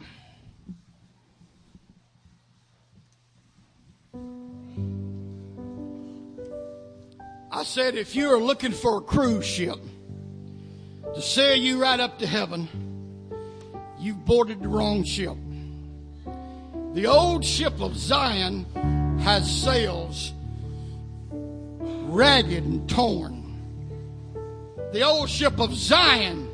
I 7.51 7.63
said, 7.63 7.95
if 7.95 8.15
you're 8.15 8.41
looking 8.41 8.71
for 8.71 8.97
a 8.97 9.01
cruise 9.01 9.45
ship 9.45 9.77
to 11.13 11.21
sail 11.21 11.55
you 11.55 11.79
right 11.79 11.99
up 11.99 12.17
to 12.19 12.27
heaven, 12.27 12.67
you've 14.03 14.25
boarded 14.25 14.61
the 14.61 14.67
wrong 14.67 15.03
ship. 15.03 15.37
The 16.93 17.07
old 17.07 17.45
ship 17.45 17.79
of 17.79 17.95
Zion 17.95 18.65
has 19.21 19.49
sails 19.49 20.33
ragged 21.31 22.63
and 22.65 22.87
torn. 22.89 23.39
The 24.91 25.01
old 25.01 25.29
ship 25.29 25.59
of 25.59 25.73
Zion, 25.73 26.49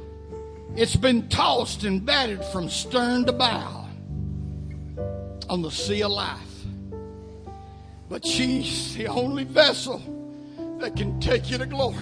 it's 0.75 0.95
been 0.95 1.27
tossed 1.27 1.83
and 1.83 2.05
battered 2.05 2.45
from 2.45 2.69
stern 2.69 3.25
to 3.25 3.33
bow 3.33 3.87
on 5.49 5.61
the 5.61 5.71
sea 5.71 6.03
of 6.03 6.11
life. 6.11 6.37
But 8.07 8.25
she's 8.25 8.95
the 8.95 9.07
only 9.07 9.43
vessel 9.43 10.01
that 10.79 10.95
can 10.95 11.19
take 11.19 11.49
you 11.49 11.57
to 11.57 11.65
glory. 11.65 11.97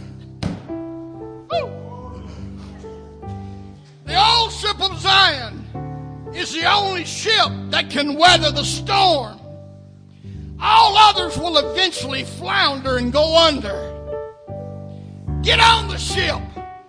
Ship 4.57 4.81
of 4.81 4.99
Zion 4.99 6.31
is 6.33 6.51
the 6.51 6.65
only 6.65 7.05
ship 7.05 7.49
that 7.69 7.91
can 7.91 8.15
weather 8.15 8.51
the 8.51 8.63
storm. 8.63 9.39
All 10.59 10.97
others 10.97 11.37
will 11.37 11.57
eventually 11.57 12.23
flounder 12.23 12.97
and 12.97 13.13
go 13.13 13.37
under. 13.37 13.93
Get 15.43 15.59
on 15.59 15.87
the 15.89 15.97
ship. 15.97 16.41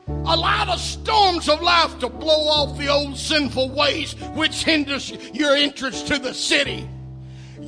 Allow 0.09 0.64
the 0.64 0.79
storms 0.79 1.49
of 1.51 1.61
life 1.61 1.99
to 1.99 2.09
blow 2.09 2.49
off 2.49 2.79
the 2.79 2.89
old 2.89 3.19
sinful 3.19 3.71
ways 3.71 4.14
which 4.35 4.64
hinders 4.64 5.11
your 5.35 5.55
entrance 5.55 6.03
to 6.05 6.19
the 6.19 6.33
city. 6.33 6.89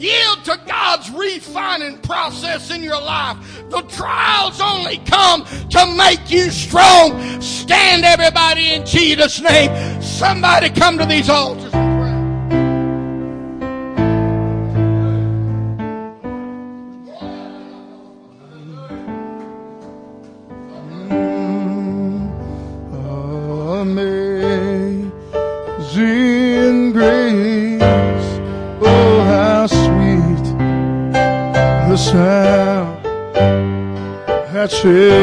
Yield 0.00 0.42
to 0.46 0.58
God's 0.66 1.10
refining 1.10 1.98
process 1.98 2.70
in 2.70 2.82
your 2.82 3.02
life. 3.02 3.36
The 3.68 3.82
trials 3.82 4.58
only 4.58 4.96
come 5.04 5.44
to 5.44 5.94
make 5.94 6.30
you 6.30 6.50
strong. 6.50 7.42
Stand, 7.42 8.06
everybody, 8.06 8.72
in 8.72 8.86
Jesus' 8.86 9.42
name. 9.42 10.00
Somebody 10.00 10.70
come 10.70 10.96
to 10.96 11.04
these 11.04 11.28
altars. 11.28 11.89
Say 34.82 35.19